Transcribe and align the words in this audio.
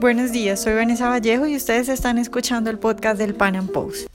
Buenos 0.00 0.30
días, 0.30 0.62
soy 0.62 0.74
Vanessa 0.74 1.08
Vallejo 1.08 1.48
y 1.48 1.56
ustedes 1.56 1.88
están 1.88 2.18
escuchando 2.18 2.70
el 2.70 2.78
podcast 2.78 3.18
del 3.18 3.34
Pan 3.34 3.56
Am 3.56 3.66
Post. 3.66 4.06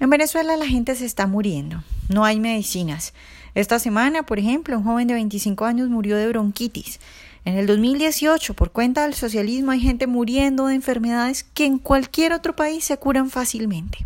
En 0.00 0.10
Venezuela 0.10 0.54
la 0.58 0.66
gente 0.66 0.94
se 0.96 1.06
está 1.06 1.26
muriendo, 1.26 1.82
no 2.10 2.26
hay 2.26 2.38
medicinas. 2.40 3.14
Esta 3.54 3.78
semana, 3.78 4.24
por 4.24 4.38
ejemplo, 4.38 4.76
un 4.76 4.84
joven 4.84 5.08
de 5.08 5.14
25 5.14 5.64
años 5.64 5.88
murió 5.88 6.14
de 6.18 6.28
bronquitis. 6.28 7.00
En 7.46 7.54
el 7.54 7.66
2018, 7.66 8.52
por 8.52 8.70
cuenta 8.70 9.04
del 9.04 9.14
socialismo, 9.14 9.70
hay 9.70 9.80
gente 9.80 10.06
muriendo 10.06 10.66
de 10.66 10.74
enfermedades 10.74 11.42
que 11.42 11.64
en 11.64 11.78
cualquier 11.78 12.34
otro 12.34 12.54
país 12.54 12.84
se 12.84 12.98
curan 12.98 13.30
fácilmente. 13.30 14.04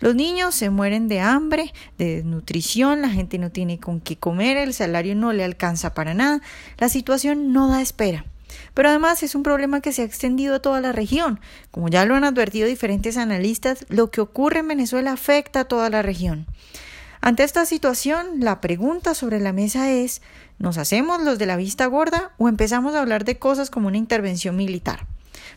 Los 0.00 0.16
niños 0.16 0.56
se 0.56 0.70
mueren 0.70 1.06
de 1.06 1.20
hambre, 1.20 1.72
de 1.98 2.16
desnutrición, 2.16 3.00
la 3.00 3.10
gente 3.10 3.38
no 3.38 3.50
tiene 3.50 3.78
con 3.78 4.00
qué 4.00 4.16
comer, 4.16 4.56
el 4.56 4.74
salario 4.74 5.14
no 5.14 5.32
le 5.32 5.44
alcanza 5.44 5.94
para 5.94 6.14
nada, 6.14 6.40
la 6.78 6.88
situación 6.88 7.52
no 7.52 7.68
da 7.68 7.80
espera. 7.80 8.24
Pero 8.74 8.88
además 8.88 9.22
es 9.22 9.34
un 9.34 9.42
problema 9.42 9.80
que 9.80 9.92
se 9.92 10.02
ha 10.02 10.04
extendido 10.04 10.56
a 10.56 10.60
toda 10.60 10.80
la 10.80 10.92
región. 10.92 11.40
Como 11.70 11.88
ya 11.88 12.04
lo 12.04 12.14
han 12.14 12.24
advertido 12.24 12.68
diferentes 12.68 13.16
analistas, 13.16 13.84
lo 13.88 14.10
que 14.10 14.20
ocurre 14.20 14.60
en 14.60 14.68
Venezuela 14.68 15.12
afecta 15.12 15.60
a 15.60 15.64
toda 15.64 15.90
la 15.90 16.02
región. 16.02 16.46
Ante 17.20 17.42
esta 17.42 17.66
situación, 17.66 18.40
la 18.40 18.60
pregunta 18.60 19.14
sobre 19.14 19.40
la 19.40 19.52
mesa 19.52 19.90
es 19.90 20.22
¿nos 20.58 20.78
hacemos 20.78 21.22
los 21.22 21.38
de 21.38 21.46
la 21.46 21.56
vista 21.56 21.86
gorda 21.86 22.32
o 22.38 22.48
empezamos 22.48 22.94
a 22.94 23.00
hablar 23.00 23.24
de 23.24 23.38
cosas 23.38 23.70
como 23.70 23.88
una 23.88 23.96
intervención 23.96 24.56
militar? 24.56 25.06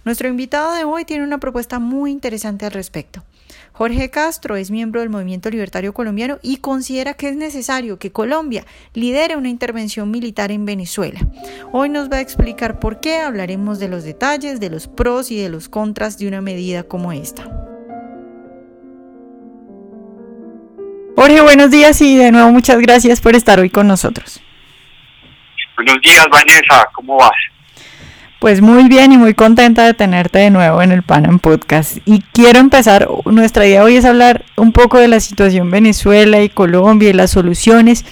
Nuestro 0.05 0.30
invitado 0.30 0.73
de 0.73 0.84
hoy 0.84 1.05
tiene 1.05 1.23
una 1.23 1.39
propuesta 1.39 1.80
muy 1.80 2.11
interesante 2.11 2.66
al 2.66 2.72
respecto. 2.72 3.23
Jorge 3.71 4.09
Castro 4.09 4.55
es 4.55 4.71
miembro 4.71 5.02
del 5.02 5.09
Movimiento 5.09 5.49
Libertario 5.49 5.94
Colombiano 5.94 6.39
y 6.41 6.58
considera 6.58 7.13
que 7.13 7.30
es 7.30 7.35
necesario 7.35 7.99
que 7.99 8.12
Colombia 8.12 8.66
lidere 8.94 9.35
una 9.35 9.49
intervención 9.49 10.12
militar 10.12 10.52
en 10.52 10.66
Venezuela. 10.66 11.20
Hoy 11.72 11.89
nos 11.89 12.09
va 12.09 12.17
a 12.17 12.22
explicar 12.22 12.80
por 12.80 13.00
qué 13.00 13.19
hablaremos 13.19 13.80
de 13.80 13.88
los 13.88 14.03
detalles, 14.03 14.59
de 14.59 14.69
los 14.69 14.88
pros 14.88 15.31
y 15.31 15.41
de 15.41 15.50
los 15.50 15.69
contras 15.69 16.17
de 16.17 16.28
una 16.28 16.41
medida 16.41 16.83
como 16.83 17.11
esta. 17.11 17.44
Jorge, 21.16 21.41
buenos 21.41 21.69
días 21.69 22.02
y 22.02 22.16
de 22.16 22.31
nuevo 22.31 22.50
muchas 22.52 22.80
gracias 22.80 23.19
por 23.19 23.36
estar 23.36 23.59
hoy 23.59 23.69
con 23.69 23.88
nosotros. 23.88 24.41
Buenos 25.75 25.97
días, 26.02 26.25
Vanessa, 26.31 26.88
¿cómo 26.94 27.17
vas? 27.17 27.31
Pues 28.39 28.61
muy 28.61 28.87
bien 28.87 29.11
y 29.11 29.17
muy 29.17 29.33
contenta 29.33 29.85
de 29.85 29.93
tenerte 29.93 30.39
de 30.39 30.49
nuevo 30.49 30.81
en 30.81 30.93
el 30.93 31.03
Panam 31.03 31.39
Podcast. 31.39 31.97
Y 32.05 32.21
quiero 32.31 32.59
empezar, 32.59 33.09
nuestra 33.25 33.67
idea 33.67 33.83
hoy 33.83 33.97
es 33.97 34.05
hablar 34.05 34.45
un 34.55 34.71
poco 34.71 34.97
de 34.97 35.09
la 35.09 35.19
situación 35.19 35.69
Venezuela 35.69 36.41
y 36.41 36.47
Colombia 36.47 37.09
y 37.09 37.13
las 37.13 37.31
soluciones 37.31 38.05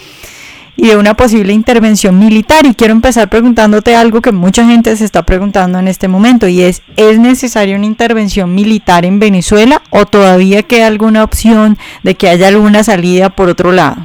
y 0.76 0.88
de 0.88 0.98
una 0.98 1.14
posible 1.14 1.54
intervención 1.54 2.18
militar. 2.18 2.66
Y 2.66 2.74
quiero 2.74 2.92
empezar 2.92 3.30
preguntándote 3.30 3.96
algo 3.96 4.20
que 4.20 4.30
mucha 4.30 4.66
gente 4.66 4.94
se 4.96 5.06
está 5.06 5.22
preguntando 5.22 5.78
en 5.78 5.88
este 5.88 6.08
momento 6.08 6.46
y 6.46 6.60
es, 6.60 6.82
¿es 6.98 7.18
necesaria 7.18 7.74
una 7.74 7.86
intervención 7.86 8.54
militar 8.54 9.06
en 9.06 9.20
Venezuela 9.20 9.80
o 9.88 10.04
todavía 10.04 10.62
queda 10.62 10.88
alguna 10.88 11.24
opción 11.24 11.78
de 12.02 12.16
que 12.16 12.28
haya 12.28 12.48
alguna 12.48 12.84
salida 12.84 13.30
por 13.30 13.48
otro 13.48 13.72
lado? 13.72 13.96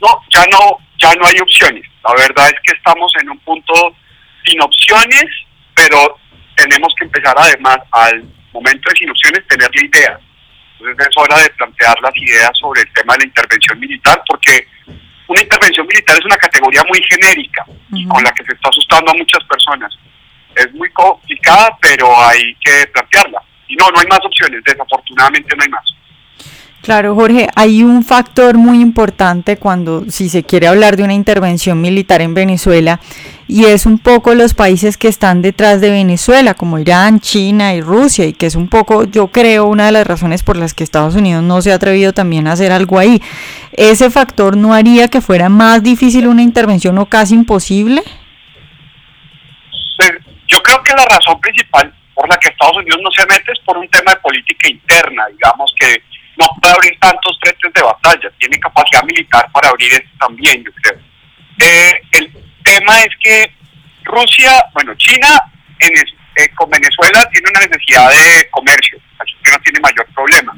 No, 0.00 0.08
ya 0.30 0.44
no, 0.50 0.78
ya 0.98 1.14
no 1.14 1.26
hay 1.26 1.38
opciones. 1.40 1.84
La 2.02 2.12
verdad 2.14 2.46
es 2.46 2.60
que 2.64 2.76
estamos 2.76 3.12
en 3.22 3.30
un 3.30 3.38
punto 3.38 3.72
sin 4.44 4.60
opciones, 4.60 5.24
pero 5.74 6.18
tenemos 6.56 6.94
que 6.98 7.04
empezar 7.04 7.34
además 7.36 7.78
al 7.92 8.24
momento 8.52 8.90
de 8.90 8.96
sin 8.96 9.10
opciones 9.10 9.46
tener 9.48 9.70
la 9.74 9.84
idea. 9.84 10.18
Entonces 10.78 11.06
es 11.08 11.16
hora 11.16 11.38
de 11.38 11.50
plantear 11.50 11.96
las 12.02 12.16
ideas 12.16 12.50
sobre 12.60 12.82
el 12.82 12.92
tema 12.92 13.14
de 13.14 13.20
la 13.20 13.26
intervención 13.26 13.78
militar, 13.78 14.22
porque 14.28 14.66
una 15.28 15.40
intervención 15.40 15.86
militar 15.86 16.18
es 16.18 16.24
una 16.24 16.36
categoría 16.36 16.82
muy 16.88 17.00
genérica 17.08 17.64
con 18.08 18.22
la 18.22 18.32
que 18.32 18.44
se 18.44 18.52
está 18.52 18.68
asustando 18.68 19.12
a 19.12 19.14
muchas 19.14 19.44
personas. 19.44 19.92
Es 20.56 20.72
muy 20.74 20.90
complicada, 20.90 21.76
pero 21.80 22.06
hay 22.26 22.54
que 22.56 22.86
plantearla. 22.92 23.42
Y 23.68 23.76
no, 23.76 23.90
no 23.90 24.00
hay 24.00 24.06
más 24.06 24.20
opciones, 24.24 24.62
desafortunadamente 24.64 25.56
no 25.56 25.62
hay 25.62 25.68
más. 25.70 25.84
Claro, 26.82 27.14
Jorge, 27.14 27.46
hay 27.54 27.84
un 27.84 28.02
factor 28.02 28.58
muy 28.58 28.80
importante 28.80 29.56
cuando 29.56 30.04
si 30.10 30.28
se 30.28 30.42
quiere 30.42 30.66
hablar 30.66 30.96
de 30.96 31.04
una 31.04 31.14
intervención 31.14 31.80
militar 31.80 32.20
en 32.22 32.34
Venezuela 32.34 32.98
y 33.46 33.66
es 33.66 33.86
un 33.86 34.00
poco 34.00 34.34
los 34.34 34.54
países 34.54 34.96
que 34.96 35.06
están 35.06 35.42
detrás 35.42 35.80
de 35.80 35.92
Venezuela, 35.92 36.54
como 36.54 36.80
Irán, 36.80 37.20
China 37.20 37.72
y 37.74 37.80
Rusia, 37.80 38.26
y 38.26 38.32
que 38.32 38.46
es 38.46 38.56
un 38.56 38.68
poco, 38.68 39.04
yo 39.04 39.28
creo, 39.28 39.66
una 39.66 39.86
de 39.86 39.92
las 39.92 40.04
razones 40.04 40.42
por 40.42 40.56
las 40.56 40.74
que 40.74 40.82
Estados 40.82 41.14
Unidos 41.14 41.44
no 41.44 41.62
se 41.62 41.70
ha 41.70 41.76
atrevido 41.76 42.12
también 42.12 42.48
a 42.48 42.52
hacer 42.52 42.72
algo 42.72 42.98
ahí. 42.98 43.22
¿Ese 43.74 44.10
factor 44.10 44.56
no 44.56 44.74
haría 44.74 45.06
que 45.06 45.20
fuera 45.20 45.48
más 45.48 45.84
difícil 45.84 46.26
una 46.26 46.42
intervención 46.42 46.98
o 46.98 47.06
casi 47.06 47.34
imposible? 47.34 48.02
Pues, 49.98 50.12
yo 50.48 50.58
creo 50.62 50.82
que 50.82 50.94
la 50.94 51.04
razón 51.04 51.40
principal 51.40 51.94
por 52.12 52.28
la 52.28 52.36
que 52.38 52.48
Estados 52.48 52.76
Unidos 52.76 52.98
no 53.04 53.10
se 53.12 53.24
mete 53.26 53.52
es 53.52 53.60
por 53.64 53.78
un 53.78 53.88
tema 53.88 54.12
de 54.12 54.20
política 54.20 54.68
interna, 54.68 55.26
digamos 55.30 55.72
que 55.78 56.02
no 56.36 56.46
puede 56.60 56.74
abrir 56.74 56.98
tantos 56.98 57.38
frentes 57.40 57.72
de 57.72 57.82
batalla, 57.82 58.30
tiene 58.38 58.58
capacidad 58.58 59.02
militar 59.04 59.50
para 59.52 59.68
abrir 59.68 59.92
esto 59.92 60.10
también, 60.18 60.64
yo 60.64 60.70
creo. 60.72 60.98
Eh, 61.60 62.02
el 62.12 62.32
tema 62.64 62.98
es 63.00 63.10
que 63.22 63.54
Rusia, 64.04 64.64
bueno, 64.72 64.94
China 64.96 65.40
en 65.78 65.92
eh, 66.36 66.48
con 66.54 66.70
Venezuela 66.70 67.28
tiene 67.30 67.50
una 67.50 67.60
necesidad 67.60 68.08
de 68.08 68.48
comercio, 68.50 68.98
así 69.18 69.32
que 69.44 69.50
no 69.50 69.58
tiene 69.60 69.80
mayor 69.80 70.06
problema. 70.14 70.56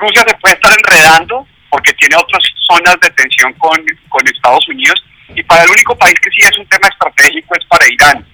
Rusia 0.00 0.24
se 0.26 0.34
puede 0.36 0.54
estar 0.54 0.72
enredando 0.72 1.46
porque 1.68 1.92
tiene 1.94 2.16
otras 2.16 2.42
zonas 2.66 2.96
de 3.00 3.10
tensión 3.10 3.52
con, 3.54 3.78
con 4.08 4.26
Estados 4.26 4.66
Unidos 4.68 5.00
y 5.28 5.42
para 5.44 5.62
el 5.62 5.70
único 5.70 5.96
país 5.96 6.14
que 6.20 6.30
sí 6.30 6.42
es 6.42 6.58
un 6.58 6.66
tema 6.66 6.88
estratégico 6.88 7.54
es 7.54 7.64
para 7.66 7.86
Irán. 7.88 8.26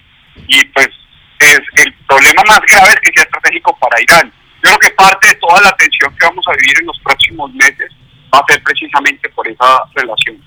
Y 0.47 0.65
pues 0.65 0.89
es, 1.39 1.59
el 1.75 1.93
problema 2.07 2.41
más 2.47 2.59
grave 2.67 2.89
es 2.89 2.99
que 3.01 3.11
sea 3.13 3.23
estratégico 3.23 3.77
para 3.77 4.01
Irán 4.01 4.33
creo 4.61 4.77
que 4.79 4.89
parte 4.91 5.29
de 5.29 5.35
toda 5.35 5.61
la 5.61 5.71
tensión 5.73 6.13
que 6.19 6.25
vamos 6.27 6.45
a 6.47 6.51
vivir 6.57 6.75
en 6.79 6.87
los 6.87 6.99
próximos 6.99 7.53
meses 7.53 7.91
va 8.33 8.39
a 8.39 8.51
ser 8.51 8.61
precisamente 8.63 9.29
por 9.29 9.47
esa 9.47 9.83
relación. 9.95 10.37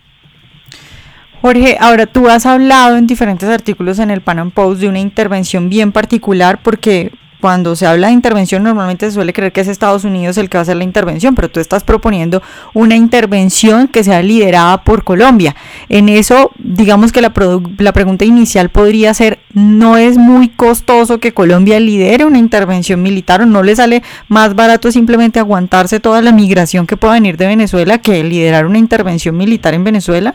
Jorge, 1.40 1.78
ahora 1.80 2.06
tú 2.06 2.28
has 2.28 2.44
hablado 2.44 2.96
en 2.96 3.06
diferentes 3.06 3.48
artículos 3.48 3.98
en 3.98 4.10
el 4.10 4.20
Pan 4.20 4.50
Post 4.50 4.80
de 4.80 4.88
una 4.88 4.98
intervención 4.98 5.70
bien 5.70 5.90
particular 5.90 6.60
porque 6.62 7.12
cuando 7.40 7.74
se 7.76 7.86
habla 7.86 8.08
de 8.08 8.12
intervención 8.12 8.62
normalmente 8.62 9.06
se 9.06 9.12
suele 9.12 9.32
creer 9.32 9.52
que 9.52 9.60
es 9.60 9.68
Estados 9.68 10.04
Unidos 10.04 10.38
el 10.38 10.48
que 10.48 10.58
va 10.58 10.60
a 10.60 10.62
hacer 10.62 10.76
la 10.76 10.84
intervención, 10.84 11.34
pero 11.34 11.50
tú 11.50 11.60
estás 11.60 11.84
proponiendo 11.84 12.42
una 12.74 12.94
intervención 12.94 13.88
que 13.88 14.04
sea 14.04 14.22
liderada 14.22 14.84
por 14.84 15.04
Colombia. 15.04 15.56
En 15.88 16.08
eso, 16.08 16.52
digamos 16.58 17.12
que 17.12 17.20
la, 17.20 17.32
la 17.78 17.92
pregunta 17.92 18.24
inicial 18.24 18.68
podría 18.68 19.12
ser, 19.14 19.38
¿no 19.52 19.96
es 19.96 20.18
muy 20.18 20.48
costoso 20.48 21.18
que 21.18 21.32
Colombia 21.32 21.80
lidere 21.80 22.24
una 22.24 22.38
intervención 22.38 23.02
militar 23.02 23.42
o 23.42 23.46
no 23.46 23.62
le 23.62 23.74
sale 23.76 24.02
más 24.28 24.54
barato 24.54 24.92
simplemente 24.92 25.38
aguantarse 25.38 26.00
toda 26.00 26.22
la 26.22 26.32
migración 26.32 26.86
que 26.86 26.96
pueda 26.96 27.14
venir 27.14 27.36
de 27.36 27.46
Venezuela 27.46 27.98
que 27.98 28.22
liderar 28.22 28.66
una 28.66 28.78
intervención 28.78 29.36
militar 29.36 29.74
en 29.74 29.84
Venezuela? 29.84 30.34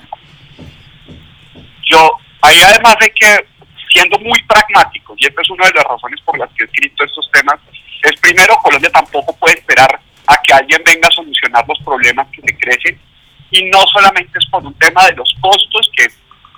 Yo, 1.89 2.11
ahí 2.41 2.57
además 2.63 2.95
hay 2.99 3.09
que 3.09 3.54
siendo 3.95 4.19
muy 4.19 4.41
pragmáticos, 4.43 5.15
y 5.17 5.25
esta 5.25 5.41
es 5.41 5.49
una 5.49 5.67
de 5.67 5.73
las 5.75 5.85
razones 5.85 6.19
por 6.25 6.37
las 6.37 6.49
que 6.51 6.65
he 6.65 6.67
escrito 6.67 7.05
estos 7.05 7.31
temas, 7.31 7.55
es 8.03 8.19
primero, 8.19 8.53
Colombia 8.57 8.89
tampoco 8.91 9.33
puede 9.37 9.55
esperar 9.55 10.01
a 10.27 10.35
que 10.43 10.53
alguien 10.53 10.81
venga 10.85 11.07
a 11.07 11.11
solucionar 11.11 11.63
los 11.65 11.79
problemas 11.79 12.27
que 12.27 12.41
se 12.41 12.57
crecen, 12.57 12.99
y 13.51 13.63
no 13.69 13.79
solamente 13.93 14.37
es 14.37 14.45
por 14.47 14.65
un 14.65 14.73
tema 14.79 15.05
de 15.05 15.13
los 15.13 15.33
costos, 15.39 15.89
que 15.95 16.07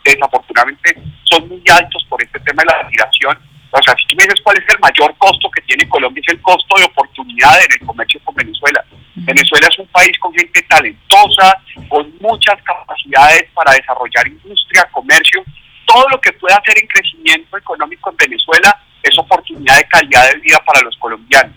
desafortunadamente 0.03 0.97
son 1.25 1.47
muy 1.47 1.61
altos 1.69 2.03
por 2.09 2.23
este 2.23 2.39
tema 2.39 2.63
de 2.63 2.73
la 2.73 2.89
migración, 2.89 3.37
o 3.69 3.83
sea, 3.83 3.95
si 3.97 4.07
tú 4.07 4.15
me 4.15 4.23
dices 4.23 4.41
cuál 4.43 4.57
es 4.57 4.63
el 4.73 4.79
mayor 4.79 5.15
costo 5.17 5.51
que 5.51 5.61
tiene 5.61 5.87
Colombia, 5.89 6.23
es 6.25 6.33
el 6.33 6.41
costo 6.41 6.79
de 6.79 6.85
oportunidad 6.85 7.61
en 7.61 7.71
el 7.79 7.85
comercio 7.85 8.19
con 8.23 8.33
Venezuela. 8.33 8.83
Venezuela 9.13 9.67
es 9.69 9.77
un 9.77 9.87
país 9.87 10.17
con 10.19 10.33
gente 10.33 10.61
talentosa, 10.63 11.61
con 11.89 12.11
muchas 12.19 12.55
capacidades 12.63 13.43
para 13.53 13.73
desarrollar 13.73 14.25
industria, 14.27 14.89
comercio, 14.91 15.43
todo 15.97 16.09
lo 16.09 16.21
que 16.21 16.31
pueda 16.33 16.55
hacer 16.57 16.77
en 16.79 16.87
crecimiento 16.87 17.57
económico 17.57 18.11
en 18.11 18.17
Venezuela 18.17 18.69
es 19.01 19.17
oportunidad 19.17 19.77
de 19.77 19.87
calidad 19.87 20.29
de 20.29 20.39
vida 20.39 20.59
para 20.65 20.81
los 20.81 20.95
colombianos. 20.97 21.55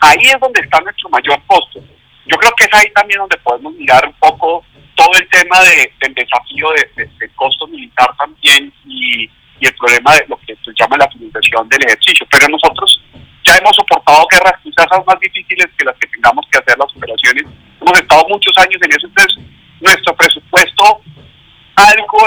ahí 0.00 0.22
es 0.22 0.38
donde 0.40 0.60
está 0.60 0.80
nuestro 0.80 1.08
mayor 1.08 1.42
costo. 1.46 1.80
Yo 2.26 2.36
creo 2.36 2.52
que 2.56 2.64
es 2.64 2.74
ahí 2.74 2.88
también 2.94 3.18
donde 3.18 3.36
podemos 3.38 3.74
mirar 3.74 4.06
un 4.06 4.14
poco 4.20 4.64
todo 4.94 5.10
el 5.18 5.28
tema 5.30 5.58
de, 5.62 5.92
del 6.00 6.14
desafío 6.14 6.68
de, 6.94 7.28
costo 7.34 7.66
militar 7.66 8.08
también 8.16 8.72
y, 8.86 9.28
el 9.60 9.74
problema 9.76 10.14
de 10.14 10.26
lo 10.28 10.36
que 10.38 10.56
se 10.56 10.72
llama 10.76 10.96
la 10.98 11.08
financiación 11.08 11.68
del 11.68 11.84
ejercicio. 11.86 12.26
Pero 12.30 12.48
nosotros 12.48 13.00
ya 13.44 13.56
hemos 13.56 13.74
soportado 13.76 14.26
guerras 14.30 14.58
quizás 14.62 14.86
más 15.06 15.18
difíciles 15.20 15.66
que 15.78 15.84
las 15.84 15.96
que 15.98 16.08
tengamos 16.08 16.44
que 16.50 16.58
hacer 16.58 16.76
las 16.78 16.90
operaciones. 16.96 17.44
Hemos 17.80 17.98
estado 17.98 18.26
muchos 18.28 18.52
años 18.58 18.78
en 18.82 18.90
eso, 18.90 19.06
entonces 19.06 19.38
nuestro 19.80 20.14
presupuesto 20.14 20.41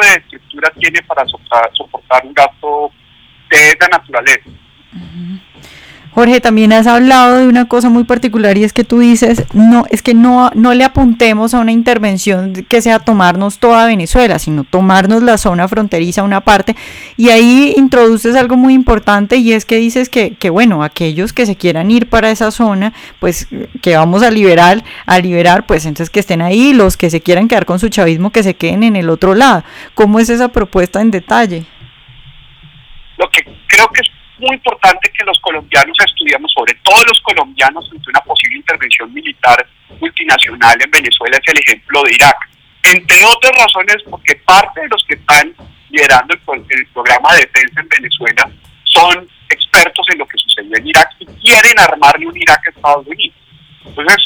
de 0.02 0.16
estructura 0.16 0.72
tiene 0.80 1.02
para 1.04 1.26
soportar, 1.26 1.72
un 2.24 2.34
gasto 2.34 2.92
de 3.50 3.70
esa 3.70 3.88
naturaleza. 3.88 4.50
Jorge, 6.16 6.40
también 6.40 6.72
has 6.72 6.88
hablado 6.88 7.40
de 7.40 7.48
una 7.50 7.68
cosa 7.68 7.90
muy 7.90 8.06
particular 8.06 8.58
y 8.58 8.64
es 8.64 8.72
que 8.72 8.86
tú 8.86 9.00
dices, 9.00 9.44
no, 9.52 9.86
es 9.90 10.02
que 10.02 10.14
no, 10.14 10.50
no 10.56 10.74
le 10.74 10.86
apuntemos 10.86 11.54
a 11.54 11.60
una 11.60 11.74
intervención 11.74 12.54
que 12.54 12.82
sea 12.82 13.00
tomarnos 13.00 13.60
toda 13.60 13.86
Venezuela, 13.86 14.40
sino 14.40 14.64
tomarnos 14.64 15.24
la 15.24 15.38
zona 15.38 15.68
fronteriza, 15.68 16.24
una 16.24 16.40
parte, 16.40 16.74
y 17.18 17.32
ahí 17.32 17.74
introduces 17.76 18.34
algo 18.38 18.56
muy 18.56 18.74
importante 18.74 19.36
y 19.36 19.52
es 19.52 19.66
que 19.66 19.76
dices 19.76 20.08
que, 20.08 20.36
que 20.36 20.50
bueno, 20.50 20.84
aquellos 20.84 21.34
que 21.34 21.46
se 21.46 21.58
quieran 21.58 21.92
ir 21.92 22.08
para 22.08 22.32
esa 22.32 22.50
zona, 22.50 22.94
pues 23.20 23.50
que 23.82 23.98
vamos 23.98 24.24
a 24.24 24.32
liberar, 24.32 24.86
a 25.06 25.20
liberar, 25.20 25.66
pues 25.66 25.86
entonces 25.86 26.10
que 26.10 26.22
estén 26.22 26.42
ahí, 26.42 26.72
los 26.72 26.96
que 26.96 27.10
se 27.10 27.20
quieran 27.20 27.50
quedar 27.50 27.66
con 27.66 27.78
su 27.78 27.90
chavismo, 27.90 28.30
que 28.30 28.42
se 28.42 28.54
queden 28.54 28.84
en 28.84 28.96
el 28.96 29.10
otro 29.10 29.36
lado. 29.36 29.66
¿Cómo 29.96 30.22
es 30.22 30.30
esa 30.30 30.48
propuesta 30.48 31.02
en 31.02 31.12
detalle? 31.12 31.66
Lo 33.18 33.30
que 33.30 33.44
creo 33.68 33.88
que 33.90 34.00
es 34.00 34.15
muy 34.40 34.56
importante 34.56 35.12
que 35.12 35.24
los 35.26 35.40
colombianos 35.40 35.98
estudiamos, 36.06 36.52
sobre 36.52 36.74
todo 36.84 37.04
los 37.08 37.20
colombianos, 37.22 37.90
ante 37.92 38.10
una 38.10 38.22
posible 38.22 38.58
intervención 38.58 39.14
militar 39.14 39.66
multinacional 40.00 40.78
en 40.82 40.92
Venezuela 40.92 41.38
es 41.38 41.54
el 41.54 41.60
ejemplo 41.60 42.04
de 42.04 42.14
Irak. 42.14 42.38
Entre 42.84 43.24
otras 43.24 43.54
razones, 43.58 43.98
porque 44.10 44.36
parte 44.46 44.82
de 44.82 44.90
los 44.90 45.04
que 45.08 45.16
están 45.16 45.54
liderando 45.90 46.34
el, 46.34 46.88
programa 46.88 47.34
de 47.34 47.42
defensa 47.42 47.82
en 47.82 47.90
Venezuela 47.90 48.50
son 48.84 49.28
expertos 49.50 50.06
en 50.12 50.20
lo 50.20 50.28
que 50.28 50.38
sucedió 50.38 50.76
en 50.78 50.88
Irak 50.88 51.10
y 51.20 51.26
quieren 51.26 51.80
armarle 51.80 52.28
un 52.28 52.38
Irak 52.38 52.62
a 52.68 52.70
Estados 52.70 53.08
Unidos. 53.08 53.38
Entonces, 53.86 54.18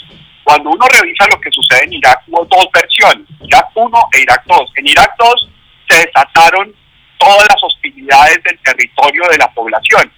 cuando 0.44 0.72
uno 0.72 0.86
revisa 0.88 1.28
lo 1.32 1.40
que 1.40 1.52
sucede 1.52 1.84
en 1.86 1.94
Irak, 1.94 2.22
hubo 2.28 2.46
dos 2.46 2.68
versiones, 2.74 3.28
Irak 3.42 3.68
1 3.76 3.98
e 4.14 4.22
Irak 4.22 4.44
2. 4.48 4.72
En 4.78 4.88
Irak 4.88 5.14
2 5.20 5.50
se 5.90 5.98
desataron 6.06 6.74
todas 7.19 7.45
las 7.48 7.62
hostilidades 7.62 8.42
del 8.44 8.57
territorio 8.60 9.24
de 9.30 9.38
la 9.38 9.51
población. 9.54 10.12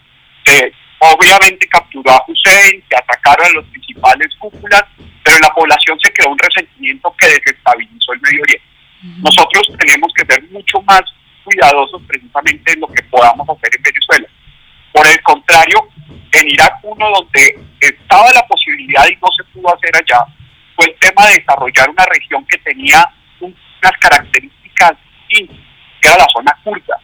Se 0.45 0.71
obviamente 1.00 1.68
capturó 1.68 2.12
a 2.12 2.24
Hussein, 2.27 2.83
se 2.88 2.95
atacaron 2.95 3.45
a 3.48 3.53
los 3.53 3.65
principales 3.65 4.27
cúpulas, 4.39 4.83
pero 5.24 5.36
en 5.36 5.42
la 5.42 5.53
población 5.53 6.00
se 6.00 6.13
creó 6.13 6.30
un 6.30 6.38
resentimiento 6.38 7.13
que 7.19 7.27
desestabilizó 7.27 8.13
el 8.13 8.21
Medio 8.21 8.44
Oriente. 8.44 8.68
Nosotros 9.18 9.68
tenemos 9.80 10.13
que 10.13 10.25
ser 10.31 10.44
mucho 10.51 10.80
más 10.83 11.01
cuidadosos 11.44 12.01
precisamente 12.07 12.74
en 12.74 12.81
lo 12.81 12.88
que 12.88 13.04
podamos 13.04 13.50
hacer 13.50 13.71
en 13.75 13.81
Venezuela. 13.81 14.27
Por 14.94 15.07
el 15.07 15.21
contrario, 15.24 15.89
en 16.33 16.50
Irak 16.50 16.80
uno 16.83 17.09
donde 17.09 17.59
estaba 17.80 18.31
la 18.31 18.45
posibilidad 18.45 19.07
y 19.07 19.15
no 19.15 19.27
se 19.36 19.44
pudo 19.45 19.74
hacer 19.74 19.92
allá, 19.95 20.24
fue 20.75 20.86
el 20.86 20.95
tema 21.00 21.27
de 21.27 21.39
desarrollar 21.39 21.89
una 21.89 22.06
región 22.06 22.45
que 22.45 22.57
tenía 22.59 23.04
unas 23.39 23.97
características 24.00 24.94
distintas 25.27 25.70
que 26.01 26.09
era 26.09 26.18
la 26.18 26.27
zona 26.33 26.57
kurda. 26.63 26.98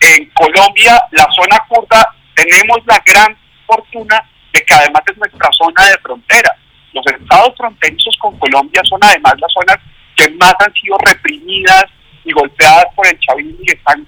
En 0.00 0.30
Colombia, 0.30 1.02
la 1.12 1.26
zona 1.32 1.58
kurda, 1.68 2.14
tenemos 2.34 2.78
la 2.86 3.02
gran 3.04 3.36
fortuna 3.66 4.22
de 4.52 4.62
que 4.62 4.74
además 4.74 5.02
es 5.10 5.16
nuestra 5.16 5.48
zona 5.52 5.84
de 5.90 5.98
frontera. 5.98 6.56
Los 6.92 7.04
estados 7.06 7.54
fronterizos 7.56 8.16
con 8.20 8.38
Colombia 8.38 8.82
son 8.84 9.00
además 9.02 9.34
las 9.38 9.52
zonas 9.52 9.78
que 10.16 10.28
más 10.30 10.54
han 10.60 10.72
sido 10.74 10.96
reprimidas 10.98 11.86
y 12.24 12.32
golpeadas 12.32 12.86
por 12.94 13.06
el 13.06 13.18
chavismo 13.20 13.58
y 13.62 13.70
están, 13.70 14.06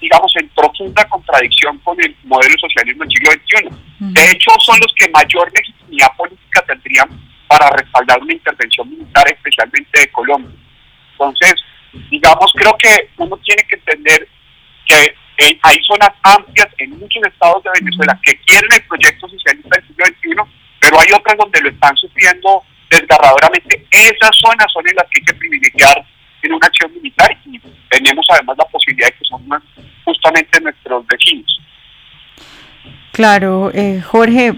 digamos, 0.00 0.32
en 0.36 0.48
profunda 0.50 1.04
contradicción 1.08 1.78
con 1.78 2.00
el 2.00 2.16
modelo 2.24 2.54
socialismo 2.58 3.04
del 3.04 3.12
siglo 3.12 3.30
XXI. 3.32 4.12
De 4.12 4.30
hecho, 4.30 4.50
son 4.60 4.78
los 4.80 4.92
que 4.96 5.08
mayor 5.10 5.50
legitimidad 5.52 6.08
política 6.16 6.62
tendrían 6.66 7.08
para 7.48 7.68
respaldar 7.70 8.22
una 8.22 8.32
intervención 8.32 8.88
militar, 8.88 9.26
especialmente 9.26 10.00
de 10.00 10.12
Colombia. 10.12 10.56
Entonces, 11.12 11.54
digamos, 12.10 12.52
creo 12.54 12.76
que 12.78 13.10
uno 13.18 13.36
tiene 13.38 13.62
que 13.68 13.76
entender 13.76 14.28
que 14.86 15.14
eh, 15.38 15.58
hay 15.62 15.78
zonas 15.86 16.10
amplias 16.22 16.68
en 16.78 16.90
muchos 16.98 17.22
estados 17.24 17.62
de 17.64 17.70
Venezuela 17.80 18.18
que 18.22 18.38
quieren 18.42 18.68
el 18.74 18.82
proyecto 18.86 19.28
socialista 19.28 19.76
del 19.76 19.86
siglo 19.86 20.04
XXI, 20.06 20.52
pero 20.80 21.00
hay 21.00 21.12
otras 21.12 21.36
donde 21.38 21.60
lo 21.62 21.70
están 21.70 21.96
sufriendo 21.96 22.62
desgarradoramente. 22.90 23.86
Esas 23.90 24.30
zonas 24.38 24.66
son 24.72 24.86
en 24.88 24.96
las 24.96 25.04
que 25.04 25.20
hay 25.20 25.24
que 25.24 25.34
privilegiar 25.34 26.04
en 26.42 26.52
una 26.52 26.66
acción 26.66 26.92
militar 26.94 27.38
y 27.46 27.60
tenemos 27.88 28.26
además 28.30 28.56
la 28.58 28.64
posibilidad 28.66 29.08
de 29.08 29.12
que 29.12 29.24
son 29.24 29.48
justamente 30.04 30.60
nuestros 30.60 31.06
vecinos. 31.06 31.60
Claro, 33.12 33.70
eh, 33.74 34.00
Jorge, 34.00 34.54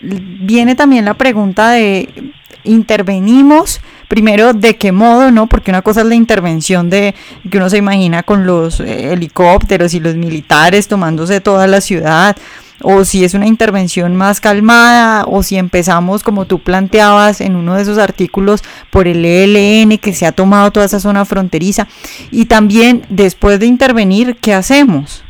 viene 0.00 0.74
también 0.74 1.04
la 1.04 1.14
pregunta 1.14 1.70
de 1.70 2.32
intervenimos 2.64 3.80
primero 4.08 4.52
de 4.52 4.76
qué 4.76 4.92
modo, 4.92 5.30
¿no? 5.30 5.46
Porque 5.46 5.70
una 5.70 5.82
cosa 5.82 6.02
es 6.02 6.06
la 6.06 6.14
intervención 6.14 6.90
de 6.90 7.14
que 7.50 7.58
uno 7.58 7.70
se 7.70 7.78
imagina 7.78 8.22
con 8.22 8.46
los 8.46 8.80
eh, 8.80 9.12
helicópteros 9.12 9.94
y 9.94 10.00
los 10.00 10.14
militares 10.14 10.88
tomándose 10.88 11.40
toda 11.40 11.66
la 11.66 11.80
ciudad, 11.80 12.36
o 12.82 13.04
si 13.04 13.24
es 13.24 13.34
una 13.34 13.46
intervención 13.46 14.14
más 14.16 14.40
calmada, 14.40 15.24
o 15.26 15.42
si 15.42 15.56
empezamos 15.56 16.22
como 16.22 16.46
tú 16.46 16.60
planteabas 16.60 17.40
en 17.40 17.56
uno 17.56 17.74
de 17.74 17.82
esos 17.82 17.98
artículos 17.98 18.62
por 18.90 19.08
el 19.08 19.24
ELN 19.24 19.98
que 19.98 20.12
se 20.12 20.26
ha 20.26 20.32
tomado 20.32 20.70
toda 20.70 20.86
esa 20.86 21.00
zona 21.00 21.24
fronteriza, 21.24 21.88
y 22.30 22.46
también 22.46 23.04
después 23.08 23.58
de 23.60 23.66
intervenir, 23.66 24.36
¿qué 24.36 24.54
hacemos? 24.54 25.24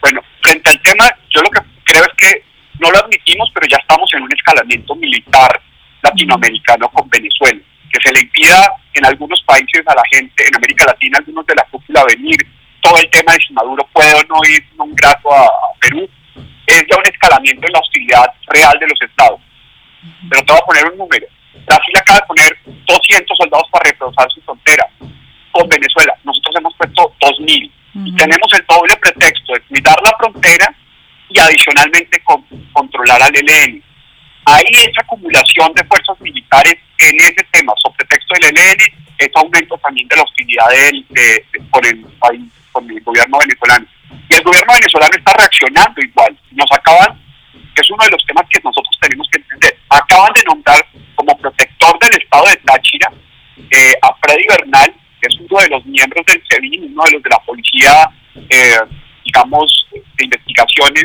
Bueno, 0.00 0.20
frente 0.42 0.70
al 0.70 0.80
tema, 0.82 1.04
yo 1.30 1.42
lo 1.42 1.50
que 1.50 1.60
creo 1.84 2.02
es 2.02 2.12
que 2.16 2.44
no 2.80 2.90
lo 2.90 2.98
admitimos, 2.98 3.48
pero 3.54 3.66
ya 3.68 3.76
estamos 3.76 4.08
en 4.14 4.22
un 4.22 4.32
escalamiento 4.32 4.94
militar 4.96 5.60
latinoamericano 6.02 6.88
con 6.90 7.08
Venezuela, 7.08 7.60
que 7.92 8.00
se 8.02 8.12
le 8.12 8.20
impida 8.20 8.72
en 8.94 9.06
algunos 9.06 9.42
países 9.42 9.82
a 9.86 9.94
la 9.94 10.02
gente, 10.10 10.46
en 10.46 10.56
América 10.56 10.86
Latina, 10.86 11.18
algunos 11.18 11.46
de 11.46 11.54
la 11.54 11.64
cúpula 11.70 12.04
venir, 12.04 12.36
todo 12.80 12.96
el 12.98 13.08
tema 13.10 13.32
de 13.32 13.38
si 13.46 13.52
Maduro 13.52 13.88
puede 13.92 14.14
o 14.14 14.22
no 14.28 14.40
ir 14.48 14.62
un 14.78 14.94
grato 14.94 15.32
a, 15.32 15.48
Perú, 15.80 16.08
es 16.66 16.84
ya 16.90 16.96
un 16.96 17.06
escalamiento 17.06 17.66
en 17.66 17.72
la 17.72 17.80
hostilidad 17.80 18.26
real 18.48 18.76
de 18.78 18.88
los 18.88 19.02
estados. 19.02 19.40
Pero 20.28 20.42
te 20.44 20.52
voy 20.52 20.60
a 20.60 20.66
poner 20.66 20.92
un 20.92 20.98
número. 20.98 21.26
Brasil 21.66 21.94
acaba 21.96 22.20
de 22.20 22.26
poner 22.26 22.58
200 22.86 23.36
soldados 23.36 23.68
para 23.70 23.90
reforzar 23.90 24.30
su 24.30 24.40
frontera 24.42 24.86
con 25.52 25.68
Venezuela. 25.68 26.14
Nosotros 26.24 26.54
hemos 26.58 26.74
puesto 26.76 27.14
2.000. 27.20 27.70
Y 28.04 28.16
tenemos 28.16 28.52
el 28.54 28.64
doble 28.66 28.96
pretexto 28.96 29.52
de 29.52 29.60
cuidar 29.62 29.96
la 30.02 30.16
frontera 30.18 30.74
y 31.28 31.38
adicionalmente 31.38 32.22
controlar 32.72 33.22
al 33.22 33.34
ELN. 33.36 33.82
Hay 34.44 34.64
esa 34.72 35.00
acumulación 35.02 35.72
de 35.74 35.84
fuerzas 35.84 36.20
militares 36.20 36.74
en 36.98 37.16
ese 37.16 37.46
tema, 37.52 37.72
sobre 37.82 38.04
texto 38.06 38.34
del 38.34 38.56
ELN, 38.56 38.78
es 39.18 39.28
aumento 39.34 39.78
también 39.78 40.08
de 40.08 40.16
la 40.16 40.22
hostilidad 40.22 40.68
del, 40.70 41.06
de, 41.10 41.44
por 41.70 41.86
el 41.86 42.00
país, 42.18 42.42
con 42.72 42.90
el 42.90 43.00
gobierno 43.02 43.38
venezolano. 43.38 43.86
Y 44.28 44.34
el 44.34 44.42
gobierno 44.42 44.74
venezolano 44.74 45.12
está 45.16 45.32
reaccionando 45.32 46.00
igual. 46.00 46.36
Nos 46.52 46.70
acaban, 46.72 47.20
que 47.52 47.82
es 47.82 47.90
uno 47.90 48.04
de 48.04 48.10
los 48.10 48.24
temas 48.26 48.44
que 48.50 48.60
nosotros 48.64 48.98
tenemos 49.00 49.28
que 49.30 49.38
entender, 49.38 49.78
acaban 49.88 50.32
de 50.34 50.44
nombrar 50.44 50.86
como 51.14 51.38
protector 51.38 51.98
del 52.00 52.22
estado 52.22 52.48
de 52.48 52.56
Táchira 52.56 53.12
eh, 53.70 53.92
a 54.02 54.14
Freddy 54.22 54.46
Bernal, 54.48 54.94
que 55.20 55.28
es 55.28 55.36
uno 55.38 55.60
de 55.60 55.68
los 55.68 55.86
miembros 55.86 56.26
del 56.26 56.42
SEBIN, 56.50 56.92
uno 56.92 57.04
de 57.04 57.12
los 57.12 57.22
de 57.22 57.30
la 57.30 57.38
policía, 57.40 58.10
eh, 58.34 58.78
digamos, 59.24 59.86
de 59.92 60.24
investigaciones 60.24 61.04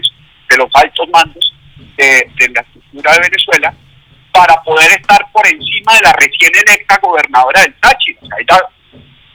de 0.49 0.57
los 0.57 0.69
altos 0.73 1.07
mandos 1.13 1.53
de, 1.97 2.49
la 2.53 2.65
de 3.13 3.29
Venezuela 3.29 3.73
para 4.31 4.55
poder 4.63 4.91
estar 4.91 5.19
por 5.31 5.45
encima 5.47 5.93
de 5.95 6.01
la 6.01 6.13
recién 6.13 6.51
electa 6.53 6.99
gobernadora 7.01 7.61
del 7.61 7.73
Táchira. 7.79 8.19
O 8.21 8.27
sea, 8.27 8.37
ella 8.39 8.59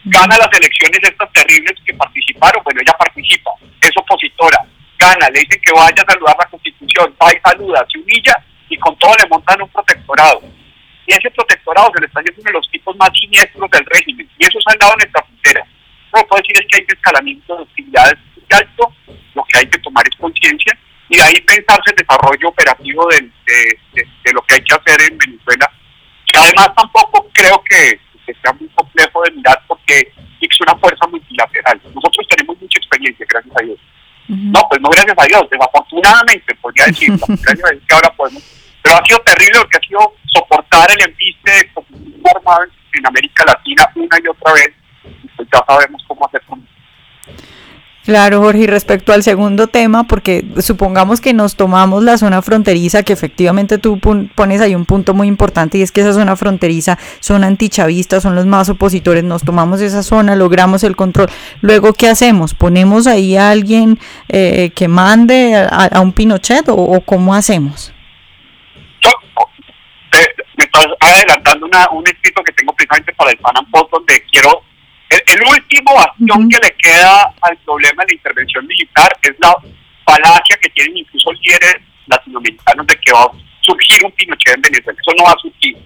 gana 0.05 0.37
las 0.39 0.49
elecciones 0.53 1.01
estas 1.03 1.33
terribles 1.33 1.75
que 1.85 1.95
participaron, 1.95 2.63
bueno, 2.65 2.81
ella 2.81 2.97
participa, 2.99 3.51
es 3.81 3.91
opositora, 3.97 4.59
gana, 4.99 5.29
le 5.31 5.41
dicen 5.41 5.61
que 5.63 5.73
vaya 5.73 6.03
a 6.03 6.13
saludar 6.13 6.37
la 6.39 6.47
constitución, 6.47 7.15
va 7.21 7.33
y 7.33 7.41
saluda, 7.41 7.87
se 7.91 7.99
humilla 7.99 8.35
y 8.69 8.77
con 8.79 8.97
todo 8.99 9.15
le 9.17 9.29
montan 9.29 9.63
un 9.63 9.69
protectorado. 9.69 10.41
Y 11.07 11.15
ese 11.15 11.31
protectorado 11.31 11.91
se 11.95 12.01
le 12.01 12.07
está 12.07 12.21
haciendo 12.21 12.41
uno 12.41 12.51
de 12.51 12.59
los 12.59 12.71
tipos 12.71 12.97
más 12.97 13.11
siniestros 13.19 13.71
del 13.71 13.85
régimen, 13.87 14.29
y 14.39 14.45
eso 14.45 14.59
se 14.61 14.75
ha 14.75 14.79
dado 14.79 14.93
en 14.95 14.99
nuestra 14.99 15.23
frontera. 15.23 15.67
Lo 16.13 16.21
que 16.21 16.27
puedo 16.27 16.43
decir 16.43 16.57
es 16.61 16.67
que 16.69 16.77
hay 16.77 16.85
un 16.85 16.97
escalamiento 16.97 17.57
de 17.57 17.63
hostilidades 17.63 18.19
muy 18.37 18.47
alto, 18.51 18.93
lo 19.35 19.45
que 19.45 19.59
hay 19.59 19.67
que 19.67 19.79
tomar 19.79 20.05
es 20.07 20.17
conciencia, 20.17 20.79
y 21.13 21.17
de 21.17 21.23
ahí 21.23 21.41
pensarse 21.43 21.91
el 21.91 21.97
desarrollo 21.97 22.49
operativo 22.49 23.07
de, 23.09 23.21
de, 23.93 24.33
lo 24.33 24.41
que 24.43 24.55
hay 24.55 24.63
que 24.63 24.75
hacer 24.75 25.13
en 25.13 25.19
Venezuela. 25.19 25.71
Y 26.25 26.39
además 26.39 26.71
tampoco 26.75 27.29
creo 27.35 27.63
que, 27.69 28.01
sea 28.41 28.53
muy 28.55 28.67
complejo 28.69 29.23
de 29.25 29.33
mirar 29.33 29.63
porque 29.69 30.11
es 30.41 30.61
una 30.63 30.75
fuerza 30.77 31.07
multilateral. 31.09 31.79
Nosotros 31.95 32.27
tenemos 32.31 32.59
mucha 32.59 32.79
experiencia, 32.79 33.27
gracias 33.29 33.55
a 33.55 33.63
Dios. 33.63 33.79
No, 34.27 34.67
pues 34.71 34.81
no 34.81 34.89
gracias 34.89 35.19
a 35.19 35.27
Dios, 35.27 35.43
desafortunadamente 35.51 36.55
podría 36.55 36.87
decir, 36.87 37.11
gracias 37.29 37.65
a 37.65 37.73
Dios 37.73 37.83
que 37.87 37.95
ahora 37.95 38.11
podemos. 38.17 38.43
Pero 38.81 38.97
ha 38.97 39.05
sido 39.05 39.19
terrible 39.19 39.59
porque 39.61 39.77
ha 39.77 39.87
sido 39.87 40.15
soportar 40.33 40.89
el 40.93 41.11
embiste 41.11 41.53
de 41.53 42.31
armado 42.35 42.65
en 42.95 43.07
América 43.07 43.45
Latina 43.45 43.85
una 43.97 44.17
y 44.17 44.29
otra 44.29 44.53
vez. 44.55 44.71
Y 45.05 45.29
pues 45.37 45.47
ya 45.53 45.63
sabemos 45.69 46.03
cómo 46.09 46.27
hacer 46.27 46.42
Claro, 48.05 48.41
Jorge, 48.41 48.63
y 48.63 48.67
respecto 48.67 49.13
al 49.13 49.23
segundo 49.23 49.69
tema, 49.69 50.05
porque 50.05 50.45
supongamos 50.59 51.21
que 51.21 51.33
nos 51.33 51.55
tomamos 51.55 52.03
la 52.03 52.19
zona 52.19 52.43
fronteriza, 52.43 53.05
que 53.05 53.13
efectivamente 53.13 53.79
tú 53.79 54.01
pones 54.01 54.61
ahí 54.61 54.75
un 54.75 54.87
punto 54.87 55.15
muy 55.15 55.29
importante, 55.29 55.79
y 55.79 55.83
es 55.83 55.93
que 55.93 56.01
esa 56.01 56.13
zona 56.13 56.35
fronteriza 56.35 56.99
son 57.21 57.45
antichavistas, 57.45 58.25
son 58.25 58.35
los 58.35 58.45
más 58.45 58.69
opositores, 58.69 59.23
nos 59.23 59.45
tomamos 59.45 59.81
esa 59.81 60.03
zona, 60.03 60.35
logramos 60.35 60.83
el 60.83 60.97
control. 60.97 61.29
Luego, 61.61 61.93
¿qué 61.93 62.09
hacemos? 62.09 62.55
¿Ponemos 62.55 63.07
ahí 63.07 63.37
a 63.37 63.51
alguien 63.51 64.01
eh, 64.29 64.73
que 64.75 64.89
mande 64.89 65.55
a, 65.55 66.01
un 66.01 66.13
Pinochet 66.13 66.65
o, 66.69 67.01
cómo 67.07 67.35
hacemos? 67.35 67.93
me 70.57 70.65
estás 70.65 70.87
adelantando 71.01 71.67
un 71.93 72.07
escrito 72.07 72.43
que 72.43 72.53
tengo 72.53 72.75
precisamente 72.75 73.13
para 73.15 73.31
el 73.31 73.39
Panam 73.39 73.65
Post, 73.71 73.91
donde 73.93 74.23
quiero 74.31 74.63
el, 75.13 75.43
último 75.43 75.95
bastión 75.95 76.49
que 76.49 76.59
le 76.63 76.75
queda 76.77 77.35
al 77.43 77.57
problema 77.59 78.03
de 78.05 78.13
la 78.13 78.15
intervención 78.15 78.67
militar 78.67 79.17
es 79.23 79.35
la 79.41 79.55
falacia 80.05 80.57
que 80.61 80.69
tienen 80.71 80.99
incluso 80.99 81.33
líderes 81.33 81.77
latinoamericanos 82.07 82.87
de 82.87 82.97
que 82.97 83.13
va 83.13 83.25
a 83.25 83.33
surgir 83.61 84.05
un 84.05 84.13
Pinochet 84.13 84.57
en 84.57 84.63
Venezuela. 84.63 84.99
Eso 85.01 85.15
no 85.17 85.25
va 85.25 85.33
a 85.33 85.41
surgir. 85.41 85.77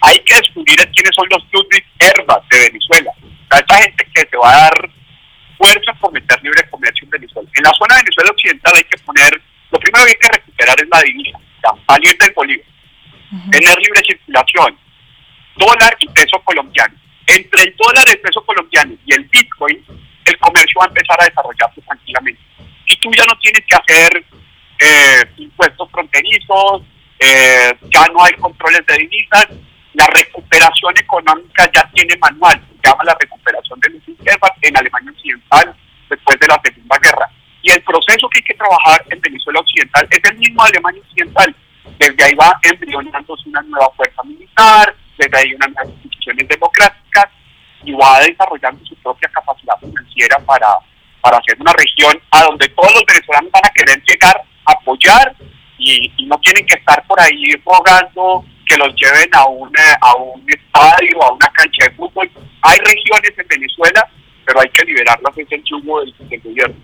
Hay 0.00 0.18
que 0.20 0.34
descubrir 0.34 0.76
quiénes 0.76 1.14
son 1.14 1.26
los 1.30 1.42
Ludwig 1.52 1.84
Herbas 1.98 2.48
de 2.50 2.58
Venezuela. 2.58 3.10
O 3.52 3.56
esta 3.56 3.76
gente 3.76 4.06
que 4.14 4.20
se 4.20 4.36
va 4.36 4.50
a 4.50 4.60
dar 4.62 4.90
fuerza 5.56 5.92
por 6.00 6.12
meter 6.12 6.42
libre 6.42 6.68
comercio 6.70 7.04
en 7.04 7.10
Venezuela. 7.10 7.48
En 7.54 7.62
la 7.62 7.72
zona 7.72 7.96
de 7.96 8.02
Venezuela 8.02 8.30
occidental 8.30 8.72
hay 8.76 8.84
que 8.84 8.98
poner, 8.98 9.42
lo 9.70 9.78
primero 9.78 10.04
que 10.04 10.10
hay 10.10 10.18
que 10.18 10.36
recuperar 10.36 10.76
es 10.80 10.88
la 10.90 11.02
divisa, 11.02 11.38
salir 11.88 12.18
del 12.18 12.32
Bolívar, 12.34 12.66
tener 13.50 13.78
libre 13.78 14.02
circulación, 14.06 14.78
dólar 15.56 15.96
y 16.00 16.08
peso 16.08 16.38
colombiano 16.44 17.03
entre 17.26 17.62
el 17.62 17.76
dólar, 17.76 18.04
el 18.08 18.20
peso 18.20 18.44
colombiano 18.44 18.94
y 19.06 19.14
el 19.14 19.24
Bitcoin, 19.24 19.84
el 20.24 20.38
comercio 20.38 20.80
va 20.80 20.86
a 20.86 20.88
empezar 20.88 21.16
a 21.20 21.24
desarrollarse 21.24 21.80
tranquilamente. 21.82 22.40
Y 22.86 22.96
tú 22.96 23.10
ya 23.12 23.24
no 23.24 23.38
tienes 23.40 23.62
que 23.66 23.76
hacer 23.76 24.24
eh, 24.78 25.24
impuestos 25.36 25.90
fronterizos, 25.90 26.82
eh, 27.18 27.72
ya 27.90 28.06
no 28.12 28.24
hay 28.24 28.32
controles 28.34 28.84
de 28.86 28.98
divisas, 28.98 29.46
la 29.94 30.06
recuperación 30.06 30.92
económica 30.98 31.70
ya 31.72 31.88
tiene 31.94 32.16
manual, 32.16 32.60
se 32.82 32.90
llama 32.90 33.04
la 33.04 33.16
recuperación 33.18 33.80
de 33.80 33.90
los 33.90 34.04
sistemas 34.04 34.50
en 34.60 34.76
Alemania 34.76 35.12
Occidental 35.12 35.76
después 36.10 36.38
de 36.40 36.46
la 36.48 36.60
Segunda 36.64 36.98
Guerra. 36.98 37.30
Y 37.62 37.70
el 37.70 37.82
proceso 37.82 38.28
que 38.28 38.40
hay 38.40 38.44
que 38.44 38.54
trabajar 38.54 39.04
en 39.08 39.20
Venezuela 39.20 39.60
Occidental 39.60 40.06
es 40.10 40.30
el 40.30 40.38
mismo 40.38 40.62
Alemania 40.62 41.00
Occidental. 41.08 41.56
Desde 41.98 42.24
ahí 42.24 42.34
va 42.34 42.58
embrionándose 42.62 43.48
una 43.48 43.62
nueva 43.62 43.90
fuerza 43.96 44.22
militar, 44.24 44.94
desde 45.16 45.38
ahí 45.38 45.54
unas 45.54 45.70
nuevas 45.70 45.94
democráticas 46.32 47.26
y 47.84 47.92
va 47.92 48.20
desarrollando 48.20 48.84
su 48.84 48.94
propia 48.96 49.28
capacidad 49.28 49.74
financiera 49.80 50.38
para, 50.40 50.68
para 51.20 51.38
hacer 51.38 51.56
una 51.60 51.72
región 51.72 52.18
a 52.30 52.44
donde 52.44 52.68
todos 52.70 52.92
los 52.94 53.04
venezolanos 53.06 53.50
van 53.52 53.66
a 53.66 53.72
querer 53.72 54.02
llegar, 54.04 54.42
apoyar 54.64 55.34
y, 55.78 56.10
no 56.26 56.38
tienen 56.38 56.64
que 56.66 56.76
estar 56.76 57.06
por 57.06 57.20
ahí 57.20 57.52
rogando 57.64 58.44
que 58.66 58.76
los 58.78 58.88
lleven 58.94 59.28
a, 59.34 59.46
una, 59.46 59.98
a 60.00 60.16
un 60.16 60.42
estadio, 60.48 61.22
a 61.22 61.32
una 61.32 61.48
cancha 61.48 61.84
de 61.86 61.94
fútbol. 61.94 62.30
Hay 62.62 62.78
regiones 62.78 63.32
en 63.36 63.46
Venezuela, 63.46 64.08
pero 64.46 64.60
hay 64.60 64.68
que 64.70 64.84
liberarlas 64.84 65.36
es 65.36 65.46
el 65.52 65.62
yugo 65.64 66.00
del, 66.00 66.14
del 66.30 66.40
gobierno. 66.40 66.76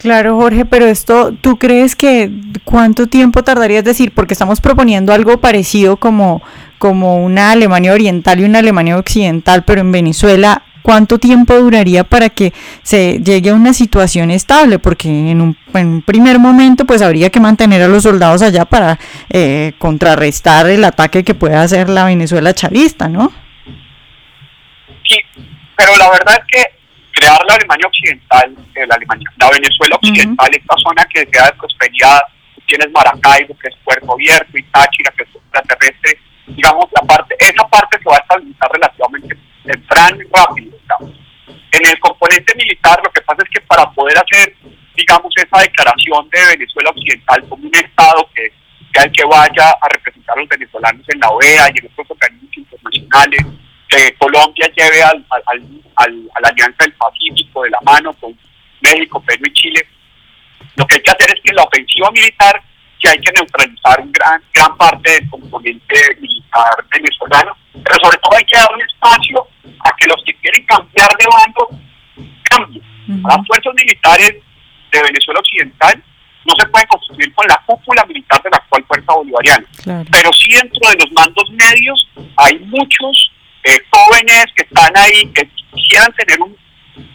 Claro, 0.00 0.36
Jorge, 0.36 0.64
pero 0.64 0.86
esto, 0.86 1.32
¿tú 1.42 1.58
crees 1.58 1.94
que 1.94 2.30
cuánto 2.64 3.06
tiempo 3.06 3.44
tardaría? 3.44 3.80
Es 3.80 3.84
decir, 3.84 4.12
porque 4.14 4.32
estamos 4.32 4.60
proponiendo 4.60 5.12
algo 5.12 5.38
parecido 5.40 5.98
como 5.98 6.42
como 6.80 7.22
una 7.22 7.52
Alemania 7.52 7.92
oriental 7.92 8.40
y 8.40 8.44
una 8.44 8.60
Alemania 8.60 8.96
occidental, 8.96 9.64
pero 9.66 9.82
en 9.82 9.92
Venezuela, 9.92 10.62
¿cuánto 10.80 11.18
tiempo 11.18 11.54
duraría 11.54 12.04
para 12.04 12.30
que 12.30 12.54
se 12.82 13.20
llegue 13.22 13.50
a 13.50 13.54
una 13.54 13.74
situación 13.74 14.30
estable? 14.30 14.78
Porque 14.78 15.08
en 15.08 15.42
un, 15.42 16.02
primer 16.02 16.38
momento, 16.38 16.86
pues 16.86 17.02
habría 17.02 17.28
que 17.28 17.38
mantener 17.38 17.82
a 17.82 17.88
los 17.88 18.04
soldados 18.04 18.40
allá 18.40 18.64
para 18.64 18.98
eh, 19.28 19.74
contrarrestar 19.76 20.70
el 20.70 20.82
ataque 20.82 21.22
que 21.22 21.34
pueda 21.34 21.60
hacer 21.60 21.90
la 21.90 22.06
Venezuela 22.06 22.54
chavista, 22.54 23.08
¿no? 23.08 23.30
Sí, 25.04 25.18
pero 25.76 25.94
la 25.98 26.10
verdad 26.12 26.40
es 26.40 26.44
que 26.50 26.64
crear 27.12 27.38
la 27.46 27.56
Alemania 27.56 27.86
occidental, 27.86 28.56
eh, 28.74 28.86
la, 28.88 28.94
Alemania, 28.94 29.30
la 29.36 29.50
Venezuela 29.50 29.96
occidental, 29.96 30.48
esta 30.50 30.76
zona 30.78 31.04
que 31.12 31.28
sea 31.30 31.44
de 31.44 31.52
prosperidad, 31.58 32.20
tienes 32.64 32.90
Maracaibo, 32.90 33.54
que 33.58 33.68
es 33.68 33.74
puerto 33.84 34.12
abierto, 34.12 34.56
y 34.56 34.62
Táchira, 34.62 35.12
que 35.14 35.24
es 35.24 35.28
extraterrestre, 35.34 36.19
digamos, 36.60 36.86
la 36.92 37.06
parte, 37.06 37.34
esa 37.38 37.66
parte 37.68 37.96
se 37.98 38.04
va 38.04 38.16
a 38.16 38.18
estabilizar 38.18 38.70
relativamente 38.70 39.36
temprano 39.64 40.18
y 40.20 40.28
rápido. 40.36 40.76
En 41.72 41.88
el 41.88 41.98
componente 42.00 42.54
militar, 42.54 43.00
lo 43.02 43.10
que 43.10 43.22
pasa 43.22 43.42
es 43.42 43.50
que 43.50 43.60
para 43.62 43.90
poder 43.92 44.18
hacer, 44.18 44.54
digamos, 44.94 45.32
esa 45.36 45.62
declaración 45.62 46.28
de 46.28 46.56
Venezuela 46.56 46.90
Occidental 46.90 47.48
como 47.48 47.66
un 47.66 47.74
Estado 47.74 48.28
que 48.34 48.52
sea 48.92 49.04
el 49.04 49.12
que 49.12 49.24
vaya 49.24 49.70
a 49.80 49.88
representar 49.88 50.36
a 50.36 50.40
los 50.40 50.48
venezolanos 50.48 51.06
en 51.08 51.20
la 51.20 51.30
OEA 51.30 51.70
y 51.72 51.78
en 51.78 51.92
otros 51.92 52.10
organismos 52.10 52.56
internacionales, 52.56 53.46
que 53.88 54.14
Colombia 54.18 54.70
lleve 54.76 55.02
al, 55.02 55.24
al, 55.46 55.62
al, 55.96 56.30
a 56.34 56.40
la 56.40 56.48
Alianza 56.48 56.84
del 56.84 56.92
Pacífico 56.92 57.62
de 57.62 57.70
la 57.70 57.80
mano 57.82 58.12
con 58.14 58.36
México, 58.80 59.22
Perú 59.22 59.44
y 59.46 59.52
Chile, 59.52 59.86
lo 60.76 60.86
que 60.86 60.96
hay 60.96 61.02
que 61.02 61.10
hacer 61.10 61.34
es 61.34 61.40
que 61.42 61.54
la 61.54 61.62
ofensiva 61.62 62.10
militar 62.10 62.62
que 63.00 63.08
hay 63.08 63.18
que 63.18 63.32
neutralizar 63.32 64.04
gran, 64.10 64.42
gran 64.52 64.76
parte 64.76 65.10
del 65.10 65.30
componente 65.30 65.96
militar 66.20 66.84
venezolano, 66.92 67.56
pero 67.72 67.96
sobre 68.02 68.18
todo 68.18 68.36
hay 68.36 68.44
que 68.44 68.56
dar 68.56 68.68
un 68.74 68.82
espacio 68.82 69.46
a 69.80 69.90
que 69.96 70.06
los 70.06 70.22
que 70.24 70.34
quieren 70.36 70.64
cambiar 70.66 71.08
de 71.18 71.26
bando 71.26 71.68
cambien. 72.44 72.84
Las 73.08 73.46
fuerzas 73.46 73.74
militares 73.74 74.36
de 74.92 75.02
Venezuela 75.02 75.40
Occidental 75.40 76.04
no 76.44 76.54
se 76.58 76.66
pueden 76.68 76.88
construir 76.88 77.34
con 77.34 77.46
la 77.48 77.62
cúpula 77.66 78.04
militar 78.04 78.42
de 78.42 78.50
la 78.50 78.56
actual 78.58 78.84
fuerza 78.86 79.12
bolivariana, 79.14 79.66
pero 80.10 80.30
sí 80.32 80.52
dentro 80.52 80.90
de 80.90 80.96
los 80.96 81.12
mandos 81.12 81.50
medios 81.50 82.08
hay 82.36 82.58
muchos 82.60 83.30
eh, 83.64 83.78
jóvenes 83.90 84.46
que 84.56 84.62
están 84.62 84.92
ahí 84.96 85.26
que 85.34 85.48
quisieran 85.74 86.12
tener 86.14 86.40
un, 86.40 86.56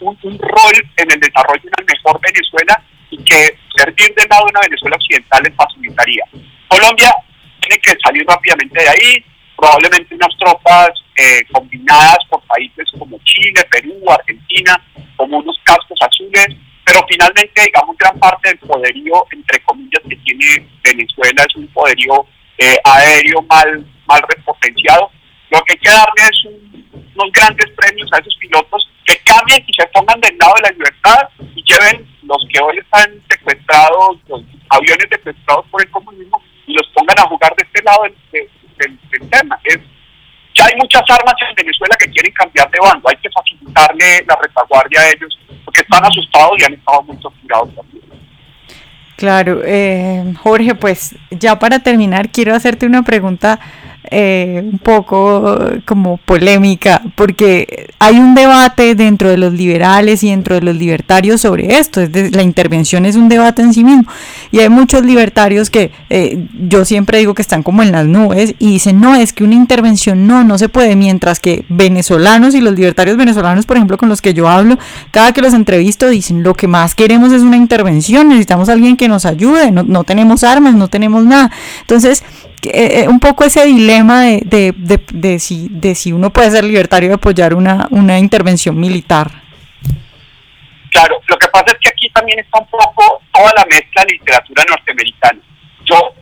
un, 0.00 0.18
un 0.22 0.38
rol 0.38 0.90
en 0.96 1.10
el 1.10 1.20
desarrollo 1.20 1.62
de 1.62 1.68
una 1.68 1.92
mejor 1.92 2.20
Venezuela 2.20 2.82
y 3.10 3.22
que 3.24 3.58
servir 3.76 4.14
del 4.14 4.28
lado 4.28 4.46
de 4.46 4.50
una 4.50 4.60
Venezuela 4.60 4.96
occidental 4.96 5.42
les 5.42 5.54
facilitaría. 5.54 6.24
Colombia 6.68 7.14
tiene 7.60 7.80
que 7.80 7.94
salir 8.02 8.24
rápidamente 8.26 8.82
de 8.82 8.88
ahí, 8.88 9.24
probablemente 9.56 10.14
unas 10.14 10.36
tropas 10.38 10.90
eh, 11.16 11.44
combinadas 11.52 12.18
por 12.28 12.42
países 12.42 12.90
como 12.98 13.18
Chile, 13.24 13.64
Perú, 13.70 13.94
Argentina, 14.10 14.80
como 15.16 15.38
unos 15.38 15.58
cascos 15.64 15.98
azules, 16.00 16.48
pero 16.84 17.00
finalmente, 17.08 17.62
digamos, 17.62 17.96
gran 17.96 18.18
parte 18.18 18.48
del 18.48 18.58
poderío, 18.58 19.26
entre 19.32 19.60
comillas, 19.60 20.02
que 20.08 20.16
tiene 20.16 20.68
Venezuela 20.82 21.44
es 21.48 21.56
un 21.56 21.66
poderío 21.68 22.26
eh, 22.58 22.76
aéreo 22.84 23.42
mal, 23.42 23.84
mal 24.06 24.22
repotenciado. 24.28 25.10
Lo 25.50 25.62
que 25.62 25.72
hay 25.72 25.78
que 25.78 25.90
darle 25.90 26.22
es 26.30 26.44
unos 27.14 27.32
grandes 27.32 27.70
premios 27.70 28.08
a 28.12 28.18
esos 28.18 28.36
pilotos 28.36 28.88
que 29.06 29.16
cambien 29.24 29.64
y 29.66 29.72
se 29.72 29.86
pongan 29.88 30.20
del 30.20 30.36
lado 30.38 30.54
de 30.56 30.62
la 30.62 30.70
libertad 30.70 31.28
y 31.54 31.62
lleven 31.62 32.06
los 32.22 32.44
que 32.52 32.60
hoy 32.60 32.78
están 32.78 33.22
secuestrados, 33.30 34.18
los 34.28 34.42
aviones 34.68 35.06
secuestrados 35.10 35.64
por 35.70 35.80
el 35.82 35.90
comunismo, 35.90 36.42
y 36.66 36.74
los 36.74 36.86
pongan 36.94 37.18
a 37.20 37.28
jugar 37.28 37.54
de 37.56 37.64
este 37.64 37.82
lado 37.84 38.02
del, 38.02 39.30
tema. 39.30 39.58
Es, 39.64 39.78
ya 40.54 40.66
hay 40.66 40.74
muchas 40.76 41.02
armas 41.08 41.34
en 41.48 41.54
Venezuela 41.54 41.96
que 41.98 42.10
quieren 42.10 42.32
cambiar 42.32 42.70
de 42.70 42.78
bando, 42.80 43.08
hay 43.08 43.16
que 43.16 43.30
facilitarle 43.30 44.24
la 44.26 44.36
retaguardia 44.42 45.00
a 45.00 45.08
ellos, 45.10 45.38
porque 45.64 45.80
están 45.80 46.04
asustados 46.04 46.52
y 46.58 46.64
han 46.64 46.74
estado 46.74 47.02
muy 47.02 47.16
torturados 47.18 47.74
también. 47.74 48.04
Claro, 49.16 49.62
eh, 49.64 50.34
Jorge, 50.42 50.74
pues 50.74 51.16
ya 51.30 51.58
para 51.58 51.78
terminar 51.78 52.28
quiero 52.30 52.54
hacerte 52.54 52.84
una 52.84 53.02
pregunta 53.02 53.58
eh, 54.10 54.68
un 54.72 54.78
poco 54.78 55.58
como 55.84 56.18
polémica, 56.18 57.02
porque 57.14 57.90
hay 57.98 58.18
un 58.18 58.34
debate 58.34 58.94
dentro 58.94 59.28
de 59.30 59.36
los 59.36 59.52
liberales 59.52 60.22
y 60.22 60.30
dentro 60.30 60.54
de 60.54 60.60
los 60.60 60.76
libertarios 60.76 61.40
sobre 61.40 61.78
esto. 61.78 62.00
Es 62.00 62.34
la 62.34 62.42
intervención 62.42 63.06
es 63.06 63.16
un 63.16 63.28
debate 63.28 63.62
en 63.62 63.74
sí 63.74 63.84
mismo. 63.84 64.04
Y 64.50 64.60
hay 64.60 64.68
muchos 64.68 65.04
libertarios 65.04 65.70
que 65.70 65.90
eh, 66.10 66.46
yo 66.68 66.84
siempre 66.84 67.18
digo 67.18 67.34
que 67.34 67.42
están 67.42 67.62
como 67.62 67.82
en 67.82 67.92
las 67.92 68.06
nubes 68.06 68.54
y 68.58 68.70
dicen, 68.70 69.00
no, 69.00 69.14
es 69.14 69.32
que 69.32 69.44
una 69.44 69.54
intervención 69.54 70.26
no, 70.26 70.44
no 70.44 70.58
se 70.58 70.68
puede. 70.68 70.96
Mientras 70.96 71.40
que 71.40 71.64
venezolanos 71.68 72.54
y 72.54 72.60
los 72.60 72.74
libertarios 72.74 73.16
venezolanos, 73.16 73.66
por 73.66 73.76
ejemplo, 73.76 73.98
con 73.98 74.08
los 74.08 74.22
que 74.22 74.34
yo 74.34 74.48
hablo, 74.48 74.78
cada 75.10 75.32
que 75.32 75.42
los 75.42 75.54
entrevisto 75.54 76.08
dicen, 76.08 76.42
lo 76.42 76.54
que 76.54 76.68
más 76.68 76.94
queremos 76.94 77.32
es 77.32 77.42
una 77.42 77.56
intervención, 77.56 78.28
necesitamos 78.28 78.68
a 78.68 78.72
alguien 78.72 78.96
que 78.96 79.08
nos 79.08 79.26
ayude, 79.26 79.70
no, 79.70 79.82
no 79.82 80.04
tenemos 80.04 80.44
armas, 80.44 80.74
no 80.74 80.88
tenemos 80.88 81.24
nada. 81.24 81.50
Entonces, 81.80 82.22
eh, 82.62 83.02
eh, 83.02 83.08
un 83.08 83.20
poco 83.20 83.44
ese 83.44 83.64
dilema 83.64 84.22
de, 84.22 84.42
de, 84.44 84.74
de, 84.76 85.00
de, 85.12 85.38
si, 85.38 85.68
de 85.70 85.94
si 85.94 86.12
uno 86.12 86.30
puede 86.30 86.50
ser 86.50 86.64
libertario 86.64 87.10
y 87.10 87.12
apoyar 87.12 87.54
una, 87.54 87.86
una 87.90 88.18
intervención 88.18 88.78
militar. 88.78 89.30
Claro, 90.90 91.20
lo 91.28 91.36
que 91.36 91.48
pasa 91.48 91.66
es 91.68 91.78
que 91.80 91.88
aquí 91.90 92.08
también 92.10 92.38
está 92.38 92.58
un 92.58 92.66
poco 92.68 93.20
toda 93.32 93.52
la 93.56 93.64
mezcla 93.66 94.04
de 94.04 94.12
literatura 94.14 94.64
norteamericana. 94.68 95.40
Yo 95.84 96.14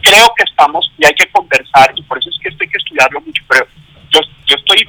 creo 0.00 0.32
que 0.36 0.44
estamos 0.44 0.90
y 0.98 1.06
hay 1.06 1.14
que 1.14 1.30
conversar, 1.30 1.92
y 1.94 2.02
por 2.02 2.18
eso 2.18 2.30
es 2.30 2.38
que 2.42 2.48
esto 2.48 2.64
hay 2.64 2.70
que 2.70 2.78
estudiarlo 2.78 3.20
mucho, 3.20 3.42
pero 3.48 3.66
yo, 4.10 4.20
yo 4.46 4.56
estoy 4.56 4.86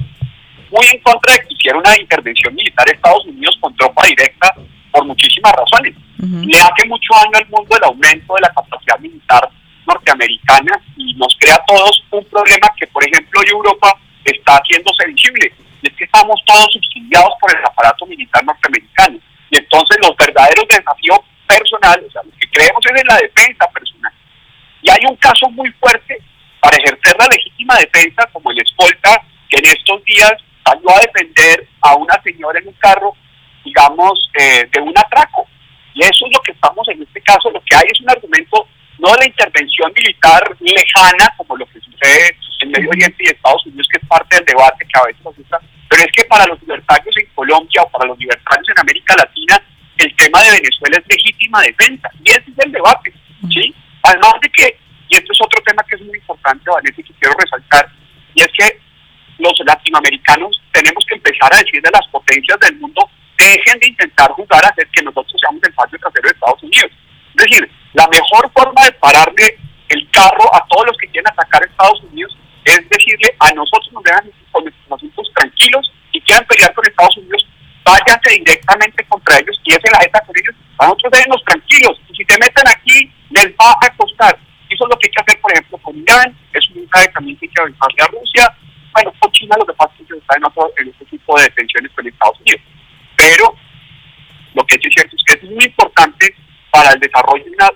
muy 0.72 0.86
en 0.93 1.01
contra 1.01 1.33
de 1.33 1.39
que 1.39 1.48
requiere 1.50 1.77
una 1.77 2.00
intervención 2.00 2.55
militar 2.55 2.86
de 2.88 2.93
Estados 2.93 3.25
Unidos 3.25 3.57
con 3.60 3.75
tropa 3.75 4.05
directa 4.07 4.55
por 4.91 5.05
muchísimas 5.05 5.53
razones. 5.53 5.95
Le 6.17 6.57
hace 6.57 6.88
mucho 6.88 7.13
daño 7.13 7.38
al 7.38 7.50
mundo 7.50 7.75
el 7.75 7.83
aumento 7.83 8.33
de 8.36 8.41
la 8.41 8.53
capacidad 8.53 8.98
militar 9.00 9.50
norteamericana 9.85 10.79
y 10.97 11.13
nos 11.15 11.35
crea 11.39 11.55
a 11.55 11.65
todos 11.65 12.03
un 12.11 12.25
problema 12.25 12.67
que, 12.77 12.87
por 12.87 13.03
ejemplo, 13.07 13.41
Europa 13.45 13.97
está 14.23 14.57
haciéndose 14.57 15.05
visible. 15.07 15.53
Y 15.81 15.87
es 15.87 15.95
que 15.95 16.05
estamos 16.05 16.39
todos 16.45 16.67
subsidiados 16.71 17.33
por 17.39 17.55
el 17.55 17.65
aparato 17.65 18.05
militar 18.05 18.43
norteamericano. 18.45 19.19
Y 19.51 19.57
entonces 19.57 19.97
los 20.01 20.15
verdaderos 20.17 20.65
desafíos 20.67 21.19
personales, 21.47 22.05
o 22.07 22.11
sea, 22.11 22.21
los 22.23 22.33
que 22.39 22.49
creemos 22.49 22.85
es 22.85 23.01
en 23.01 23.07
la 23.07 23.17
defensa 23.17 23.67
personal. 23.67 24.13
Y 24.81 24.89
hay 24.89 24.99
un 25.09 25.15
caso 25.17 25.49
muy 25.49 25.69
fuerte 25.79 26.17
para 26.59 26.77
ejercer 26.77 27.15
la 27.19 27.27
legítima 27.27 27.77
defensa, 27.77 28.27
como 28.31 28.51
el 28.51 28.61
escolta, 28.61 29.21
que 29.49 29.57
en 29.57 29.65
estos 29.65 30.03
días 30.05 30.33
salió 30.65 30.89
a 30.89 30.99
defender 30.99 31.67
a 31.81 31.95
una 31.95 32.15
señora 32.23 32.59
en 32.59 32.67
un 32.67 32.73
carro, 32.79 33.15
digamos, 33.65 34.29
eh, 34.39 34.67
de 34.71 34.81
un 34.81 34.93
atraco. 34.97 35.47
Y 35.93 36.01
eso 36.01 36.25
es 36.25 36.33
lo 36.33 36.41
que 36.41 36.53
estamos 36.53 36.87
en 36.89 37.03
este 37.03 37.21
caso, 37.21 37.51
lo 37.51 37.61
que 37.61 37.75
hay 37.75 37.85
es 37.91 38.01
un 38.01 38.09
argumento 38.09 38.67
no 39.00 39.15
la 39.15 39.25
intervención 39.25 39.91
militar 39.95 40.55
lejana, 40.59 41.33
como 41.38 41.57
lo 41.57 41.65
que 41.67 41.79
sucede 41.79 42.38
en 42.62 42.71
Medio 42.71 42.89
Oriente 42.89 43.17
y 43.19 43.27
Estados 43.27 43.65
Unidos, 43.65 43.88
que 43.91 44.00
es 44.01 44.07
parte 44.07 44.35
del 44.38 44.45
debate 44.45 44.85
que 44.85 45.00
a 45.00 45.05
veces 45.05 45.23
nos 45.23 45.35
gusta, 45.35 45.59
pero 45.89 46.03
es 46.03 46.12
que 46.15 46.25
para 46.25 46.45
los 46.47 46.62
libertarios 46.62 47.15
en 47.17 47.25
Colombia 47.35 47.81
o 47.81 47.89
para 47.89 48.07
los 48.07 48.17
libertarios 48.17 48.69
en 48.69 48.79
América 48.79 49.15
Latina, 49.15 49.62
el 49.97 50.15
tema 50.15 50.41
de 50.41 50.51
Venezuela 50.51 50.97
es 50.97 51.05
legítima 51.07 51.62
defensa, 51.62 52.09
y 52.23 52.31
ese 52.31 52.45
es 52.50 52.65
el 52.65 52.71
debate, 52.71 53.13
¿sí? 53.50 53.73
Además 54.03 54.33
de 54.41 54.50
que, 54.50 54.77
y 55.09 55.15
esto 55.15 55.31
es 55.31 55.41
otro 55.41 55.62
tema 55.63 55.83
que 55.88 55.95
es 55.95 56.01
muy 56.01 56.17
importante, 56.17 56.69
Vanessa, 56.69 57.00
y 57.00 57.03
que 57.03 57.13
quiero 57.13 57.35
resaltar, 57.38 57.89
y 58.33 58.41
es 58.41 58.50
que 58.57 58.79
los 59.39 59.53
latinoamericanos 59.65 60.62
tenemos 60.71 61.05
que 61.07 61.15
empezar 61.15 61.53
a 61.53 61.57
decirle 61.57 61.89
a 61.89 61.97
las 61.97 62.07
potencias 62.07 62.59
del 62.59 62.79
mundo, 62.79 63.09
dejen 63.38 63.79
de 63.79 63.88
intentar 63.88 64.31
jugar 64.31 64.63
a 64.65 64.69
hacer 64.69 64.88
que 64.89 65.03
nosotros 65.03 65.33
seamos 65.39 65.62
el 65.63 65.73
patio 65.73 66.00
trasero 66.00 66.27
de 66.27 66.33
Estados 66.33 66.63
Unidos. 66.63 66.91
Es 67.35 67.49
decir, 67.49 67.69
la 67.93 68.07
mejor 68.07 68.51
forma 68.53 68.85
de 68.85 68.91
pararle 68.93 69.57
el 69.89 70.09
carro 70.11 70.53
a 70.53 70.65
todos 70.67 70.87
los 70.87 70.97
que 70.97 71.07
quieren 71.07 71.31
atacar 71.31 71.61
a 71.61 71.65
Estados 71.65 72.01
Unidos 72.03 72.35
es 72.65 72.89
decirle 72.89 73.35
a 73.39 73.51
nosotros 73.53 73.91
nos 73.91 74.03
dejan 74.03 74.31
con 74.51 74.63
nuestros 74.63 74.91
asuntos 74.91 75.27
tranquilos 75.35 75.91
y 76.11 76.21
quieran 76.21 76.45
pelear 76.45 76.73
con 76.73 76.85
Estados 76.85 77.17
Unidos, 77.17 77.45
váyanse 77.83 78.39
directamente 78.39 79.05
contra 79.05 79.37
ellos 79.37 79.59
y 79.63 79.73
ese 79.73 79.91
la 79.91 79.99
jeta 79.99 80.21
con 80.21 80.35
ellos. 80.37 80.55
A 80.77 80.87
nosotros 80.87 81.11
déjenos 81.11 81.43
tranquilos. 81.45 81.99
Y 82.09 82.15
si 82.15 82.25
te 82.25 82.37
meten 82.39 82.67
aquí, 82.67 83.11
les 83.31 83.47
va 83.59 83.75
a 83.81 83.89
costar. 83.97 84.37
Eso 84.69 84.85
es 84.85 84.89
lo 84.89 84.97
que 84.97 85.07
hay 85.07 85.11
que 85.11 85.21
hacer, 85.21 85.41
por 85.41 85.51
ejemplo, 85.51 85.77
con 85.79 85.97
Irán. 85.97 86.37
Es 86.53 86.69
un 86.69 86.81
mensaje 86.81 87.07
también 87.09 87.37
que 87.37 87.45
hay 87.45 87.51
que 87.53 87.61
aventarle 87.61 88.01
a 88.01 88.07
Rusia. 88.07 88.57
Bueno, 88.93 89.13
con 89.19 89.31
China 89.31 89.55
lo 89.57 89.65
que 89.65 89.73
pasa 89.73 89.91
es 89.99 90.07
que 90.07 90.17
está 90.17 90.37
en, 90.37 90.45
otro, 90.45 90.71
este 90.77 91.05
tipo 91.05 91.39
de 91.39 91.49
tensiones 91.49 91.91
con 91.91 92.07
Estados 92.07 92.39
Unidos. 92.39 92.61
Pero 93.17 93.55
lo 94.53 94.63
que 94.65 94.75
es 94.75 94.81
cierto 94.93 95.15
es 95.15 95.23
que 95.25 95.33
es 95.33 95.51
muy 95.51 95.65
importante 95.65 96.12
para 96.83 96.95
el 96.95 96.99
desarrollo 96.99 97.43
de 97.45 97.51
una 97.51 97.69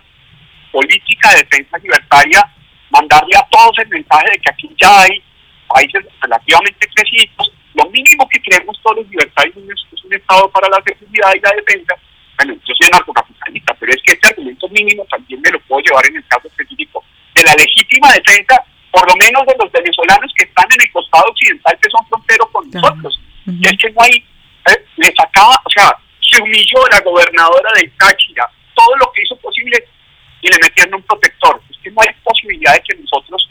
política 0.71 1.31
de 1.31 1.37
defensa 1.37 1.77
libertaria, 1.77 2.43
mandarle 2.89 3.37
a 3.37 3.47
todos 3.49 3.71
el 3.79 3.87
mensaje 3.87 4.31
de 4.31 4.39
que 4.39 4.51
aquí 4.51 4.69
ya 4.81 5.01
hay 5.01 5.23
países 5.67 6.03
relativamente 6.21 6.87
crecidos, 6.93 7.51
lo 7.73 7.85
mínimo 7.89 8.27
que 8.27 8.41
creemos 8.41 8.77
todos 8.83 8.97
los 8.97 9.07
libertarios 9.07 9.55
es 9.57 10.03
un 10.03 10.13
Estado 10.13 10.49
para 10.51 10.67
la 10.69 10.81
seguridad 10.83 11.31
y 11.35 11.39
la 11.39 11.51
defensa. 11.51 11.93
Bueno, 12.37 12.53
yo 12.53 12.73
soy 12.75 12.87
anarcocapitalista, 12.91 13.73
pero 13.75 13.91
es 13.91 14.01
que 14.05 14.13
este 14.13 14.27
argumento 14.29 14.67
mínimo 14.69 15.05
también 15.09 15.41
me 15.41 15.51
lo 15.51 15.59
puedo 15.61 15.81
llevar 15.83 16.05
en 16.07 16.15
el 16.17 16.27
caso 16.27 16.47
específico 16.47 17.03
de 17.35 17.43
la 17.43 17.53
legítima 17.55 18.11
defensa, 18.11 18.63
por 18.91 19.07
lo 19.07 19.15
menos 19.15 19.45
de 19.47 19.55
los 19.59 19.71
venezolanos 19.71 20.31
que 20.35 20.45
están 20.45 20.65
en 20.71 20.81
el 20.81 20.91
costado 20.91 21.25
occidental, 21.27 21.77
que 21.81 21.89
son 21.89 22.07
fronteros 22.07 22.47
con 22.51 22.69
nosotros. 22.71 23.19
Y 23.47 23.67
es 23.67 23.77
que 23.77 23.89
no 23.91 24.01
hay, 24.01 24.15
eh, 24.71 24.85
les 24.97 25.13
acaba, 25.19 25.55
o 25.63 25.69
sea, 25.69 25.95
se 26.21 26.41
humilló 26.41 26.79
la 26.91 26.99
gobernadora 27.01 27.71
de 27.75 27.91
Táchira, 27.99 28.49
todo 28.77 28.95
lo 28.97 29.11
que 29.11 29.23
hizo 29.23 29.35
posible 29.37 29.83
y 30.41 30.47
le 30.47 30.59
metían 30.61 30.93
un 30.93 31.01
protector. 31.01 31.59
Es 31.69 31.77
que 31.83 31.89
no 31.89 32.01
hay 32.01 32.13
posibilidad 32.23 32.73
de 32.73 32.81
que 32.81 32.95
nosotros, 33.01 33.49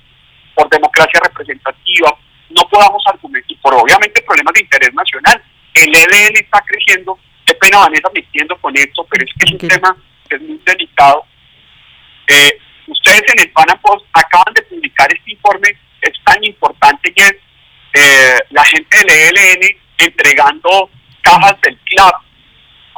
por 0.54 0.70
democracia 0.70 1.20
representativa, 1.24 2.16
no 2.50 2.62
podamos 2.68 3.02
argumentar, 3.06 3.50
y 3.50 3.56
por 3.56 3.74
obviamente 3.74 4.22
problemas 4.22 4.54
de 4.54 4.60
interés 4.60 4.94
nacional, 4.94 5.42
el 5.74 5.88
ELN 5.94 6.36
está 6.36 6.62
creciendo, 6.64 7.18
qué 7.44 7.54
pena 7.54 7.78
Vanessa 7.78 8.08
metiendo 8.14 8.56
con 8.58 8.74
esto, 8.76 9.04
pero 9.10 9.24
es 9.24 9.32
que 9.34 9.44
es 9.46 9.52
un 9.52 9.68
tema 9.68 9.96
que 10.28 10.36
es 10.36 10.42
muy 10.42 10.60
delicado. 10.64 11.26
Eh, 12.28 12.58
ustedes 12.86 13.22
en 13.34 13.40
el 13.40 13.50
Panam 13.50 13.78
Post 13.80 14.06
acaban 14.12 14.54
de 14.54 14.62
publicar 14.62 15.12
este 15.12 15.32
informe, 15.32 15.76
es 16.00 16.12
tan 16.24 16.42
importante 16.44 17.12
que 17.12 17.22
es 17.22 17.36
eh, 17.94 18.38
la 18.50 18.64
gente 18.64 18.96
del 18.98 19.10
ELN 19.10 19.76
entregando 19.98 20.88
cajas 21.22 21.60
del 21.62 21.76
CLAP 21.78 22.25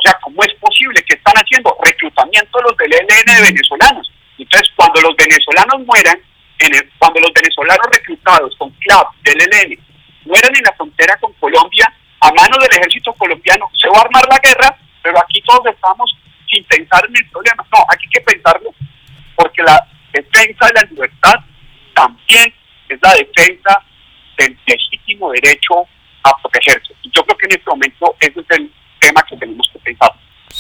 sea, 0.09 0.18
¿cómo 0.23 0.42
es 0.42 0.55
posible? 0.55 1.03
que 1.03 1.14
están 1.14 1.35
haciendo? 1.35 1.77
Reclutamiento 1.85 2.61
los 2.62 2.77
del 2.77 2.92
ELN 2.92 3.25
de 3.25 3.53
venezolanos. 3.53 4.11
Entonces, 4.38 4.68
cuando 4.77 5.01
los 5.03 5.16
venezolanos 5.16 5.87
mueran, 5.87 6.18
cuando 6.99 7.21
los 7.21 7.33
venezolanos 7.33 7.87
reclutados 7.92 8.55
con 8.59 8.71
CLAP 8.71 9.14
del 9.23 9.40
ELN 9.40 9.79
mueran 10.25 10.55
en 10.55 10.62
la 10.64 10.73
frontera 10.73 11.16
con 11.16 11.33
Colombia, 11.35 11.92
a 12.21 12.33
manos 12.33 12.59
del 12.61 12.79
ejército 12.79 13.12
colombiano, 13.14 13.71
se 13.81 13.88
va 13.88 13.99
a 13.99 14.03
armar 14.03 14.25
la 14.29 14.38
guerra, 14.38 14.77
pero 15.03 15.18
aquí 15.21 15.40
todos 15.42 15.66
estamos 15.66 16.16
sin 16.51 16.64
pensar 16.64 17.05
en 17.09 17.16
el 17.16 17.31
problema. 17.31 17.64
No, 17.73 17.79
aquí 17.90 18.07
hay 18.07 18.11
que 18.11 18.33
pensarlo, 18.33 18.75
porque 19.37 19.62
la 19.62 19.87
defensa 20.12 20.66
de 20.66 20.73
la 20.75 20.83
libertad 20.90 21.35
también 21.94 22.53
es 22.88 22.99
la 23.03 23.14
defensa 23.14 23.83
del 24.37 24.57
legítimo 24.66 25.31
derecho 25.33 25.87
a 26.23 26.37
protegerse. 26.38 26.94
Y 27.03 27.11
yo 27.11 27.23
creo 27.25 27.38
que 27.38 27.47
en 27.47 27.53
este 27.53 27.71
momento 27.71 28.16
es 28.21 28.31
el 28.37 28.73
tema 29.01 29.23
que 29.23 29.37
tenemos 29.37 29.68
que 29.73 29.79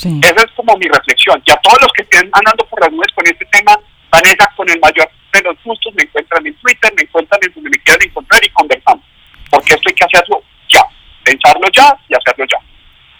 pensar. 0.02 0.32
Esa 0.32 0.44
es 0.44 0.52
como 0.56 0.76
mi 0.76 0.86
reflexión. 0.86 1.42
Y 1.44 1.50
a 1.50 1.56
todos 1.56 1.78
los 1.82 1.92
que 1.92 2.02
estén 2.02 2.28
andando 2.32 2.64
por 2.66 2.80
las 2.80 2.92
nubes 2.92 3.12
con 3.14 3.26
este 3.26 3.44
tema, 3.46 3.78
Vanessa, 4.10 4.50
con 4.56 4.68
el 4.68 4.78
mayor 4.80 5.08
de 5.32 5.42
los 5.42 5.56
gustos, 5.64 5.92
me 5.94 6.02
encuentran 6.02 6.46
en 6.46 6.54
Twitter, 6.54 6.92
me 6.96 7.02
encuentran 7.02 7.40
en 7.42 7.54
donde 7.54 7.70
me 7.70 7.78
quieran 7.78 8.06
encontrar 8.06 8.44
y 8.44 8.50
conversamos. 8.50 9.04
Porque 9.50 9.74
esto 9.74 9.88
hay 9.88 9.94
que 9.94 10.04
hacerlo 10.04 10.42
ya, 10.68 10.82
pensarlo 11.24 11.66
ya 11.72 11.96
y 12.08 12.14
hacerlo 12.14 12.44
ya. 12.50 12.58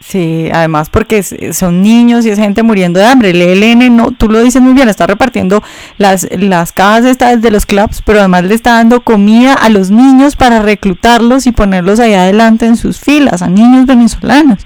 Sí, 0.00 0.48
además 0.52 0.90
porque 0.90 1.22
son 1.22 1.82
niños 1.82 2.24
y 2.24 2.30
es 2.30 2.38
gente 2.38 2.62
muriendo 2.62 3.00
de 3.00 3.06
hambre. 3.06 3.30
El 3.30 3.42
ELN, 3.42 3.96
no, 3.96 4.12
tú 4.12 4.28
lo 4.28 4.40
dices 4.40 4.62
muy 4.62 4.72
bien, 4.72 4.88
está 4.88 5.06
repartiendo 5.06 5.62
las, 5.98 6.28
las 6.30 6.72
cajas 6.72 7.04
estas 7.04 7.42
de 7.42 7.50
los 7.50 7.66
clubs, 7.66 8.02
pero 8.06 8.20
además 8.20 8.44
le 8.44 8.54
está 8.54 8.74
dando 8.74 9.00
comida 9.00 9.54
a 9.54 9.68
los 9.68 9.90
niños 9.90 10.36
para 10.36 10.62
reclutarlos 10.62 11.46
y 11.46 11.52
ponerlos 11.52 11.98
ahí 11.98 12.14
adelante 12.14 12.66
en 12.66 12.76
sus 12.76 13.00
filas, 13.00 13.42
a 13.42 13.48
niños 13.48 13.86
venezolanos. 13.86 14.60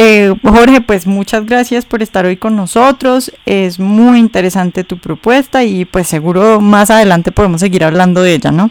Eh, 0.00 0.32
Jorge, 0.44 0.80
pues 0.80 1.08
muchas 1.08 1.44
gracias 1.44 1.84
por 1.84 2.02
estar 2.02 2.24
hoy 2.24 2.36
con 2.36 2.54
nosotros. 2.54 3.32
Es 3.46 3.80
muy 3.80 4.20
interesante 4.20 4.84
tu 4.84 4.98
propuesta 4.98 5.64
y 5.64 5.86
pues 5.86 6.06
seguro 6.06 6.60
más 6.60 6.92
adelante 6.92 7.32
podemos 7.32 7.60
seguir 7.60 7.82
hablando 7.82 8.22
de 8.22 8.34
ella, 8.34 8.52
¿no? 8.52 8.70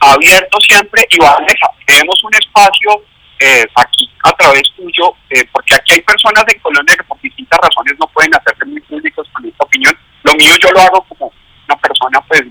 Abierto 0.00 0.58
siempre 0.60 1.02
y 1.08 1.18
Vanessa, 1.18 1.66
tenemos 1.86 2.22
un 2.24 2.34
espacio 2.34 2.90
eh, 3.38 3.64
aquí 3.74 4.10
a 4.24 4.32
través 4.32 4.64
tuyo, 4.76 5.14
eh, 5.30 5.48
porque 5.50 5.76
aquí 5.76 5.94
hay 5.94 6.02
personas 6.02 6.44
de 6.44 6.60
Colombia 6.60 6.94
que 6.96 7.04
por 7.04 7.18
distintas 7.22 7.58
razones 7.58 7.94
no 7.98 8.06
pueden 8.08 8.34
hacerse 8.34 8.66
muy 8.66 8.82
públicos 8.82 9.26
con 9.32 9.46
esta 9.46 9.64
opinión. 9.64 9.98
Lo 10.24 10.34
mío 10.34 10.52
yo 10.62 10.68
lo 10.74 10.80
hago 10.80 11.06
como 11.08 11.32
una 11.66 11.76
persona, 11.78 12.20
pues, 12.28 12.42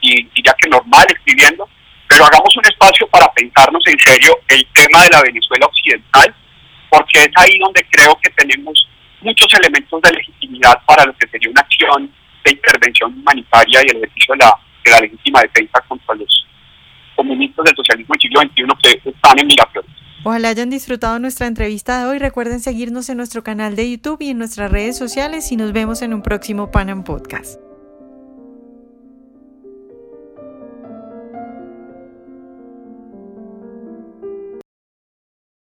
y 0.00 0.42
ya 0.42 0.54
que 0.54 0.70
normal, 0.70 1.06
escribiendo, 1.10 1.68
pero 2.08 2.24
hagamos 2.24 2.53
para 3.14 3.32
pensarnos 3.32 3.80
en 3.86 3.96
serio 4.00 4.36
el 4.48 4.66
tema 4.74 5.04
de 5.04 5.10
la 5.10 5.22
Venezuela 5.22 5.66
occidental, 5.66 6.34
porque 6.90 7.20
es 7.20 7.30
ahí 7.36 7.56
donde 7.60 7.86
creo 7.88 8.18
que 8.20 8.28
tenemos 8.30 8.88
muchos 9.20 9.54
elementos 9.54 10.02
de 10.02 10.12
legitimidad 10.14 10.82
para 10.84 11.04
lo 11.04 11.16
que 11.16 11.28
sería 11.28 11.48
una 11.48 11.60
acción 11.60 12.12
de 12.44 12.50
intervención 12.50 13.16
humanitaria 13.16 13.82
y 13.84 13.90
el 13.90 13.96
ejercicio 13.98 14.34
de 14.34 14.38
la, 14.38 14.52
de 14.84 14.90
la 14.90 15.00
legítima 15.00 15.42
defensa 15.42 15.80
contra 15.86 16.12
los 16.16 16.46
comunistas 17.14 17.64
del 17.64 17.76
socialismo 17.76 18.14
del 18.14 18.20
siglo 18.20 18.40
XXI 18.40 19.00
que 19.02 19.10
están 19.10 19.38
en 19.38 19.46
migración. 19.46 19.84
Ojalá 20.24 20.48
hayan 20.48 20.70
disfrutado 20.70 21.20
nuestra 21.20 21.46
entrevista 21.46 22.00
de 22.00 22.06
hoy. 22.06 22.18
Recuerden 22.18 22.58
seguirnos 22.58 23.08
en 23.10 23.18
nuestro 23.18 23.44
canal 23.44 23.76
de 23.76 23.92
YouTube 23.92 24.22
y 24.22 24.30
en 24.30 24.38
nuestras 24.38 24.72
redes 24.72 24.98
sociales 24.98 25.52
y 25.52 25.56
nos 25.56 25.72
vemos 25.72 26.02
en 26.02 26.14
un 26.14 26.22
próximo 26.22 26.72
Panam 26.72 27.04
Podcast. 27.04 27.63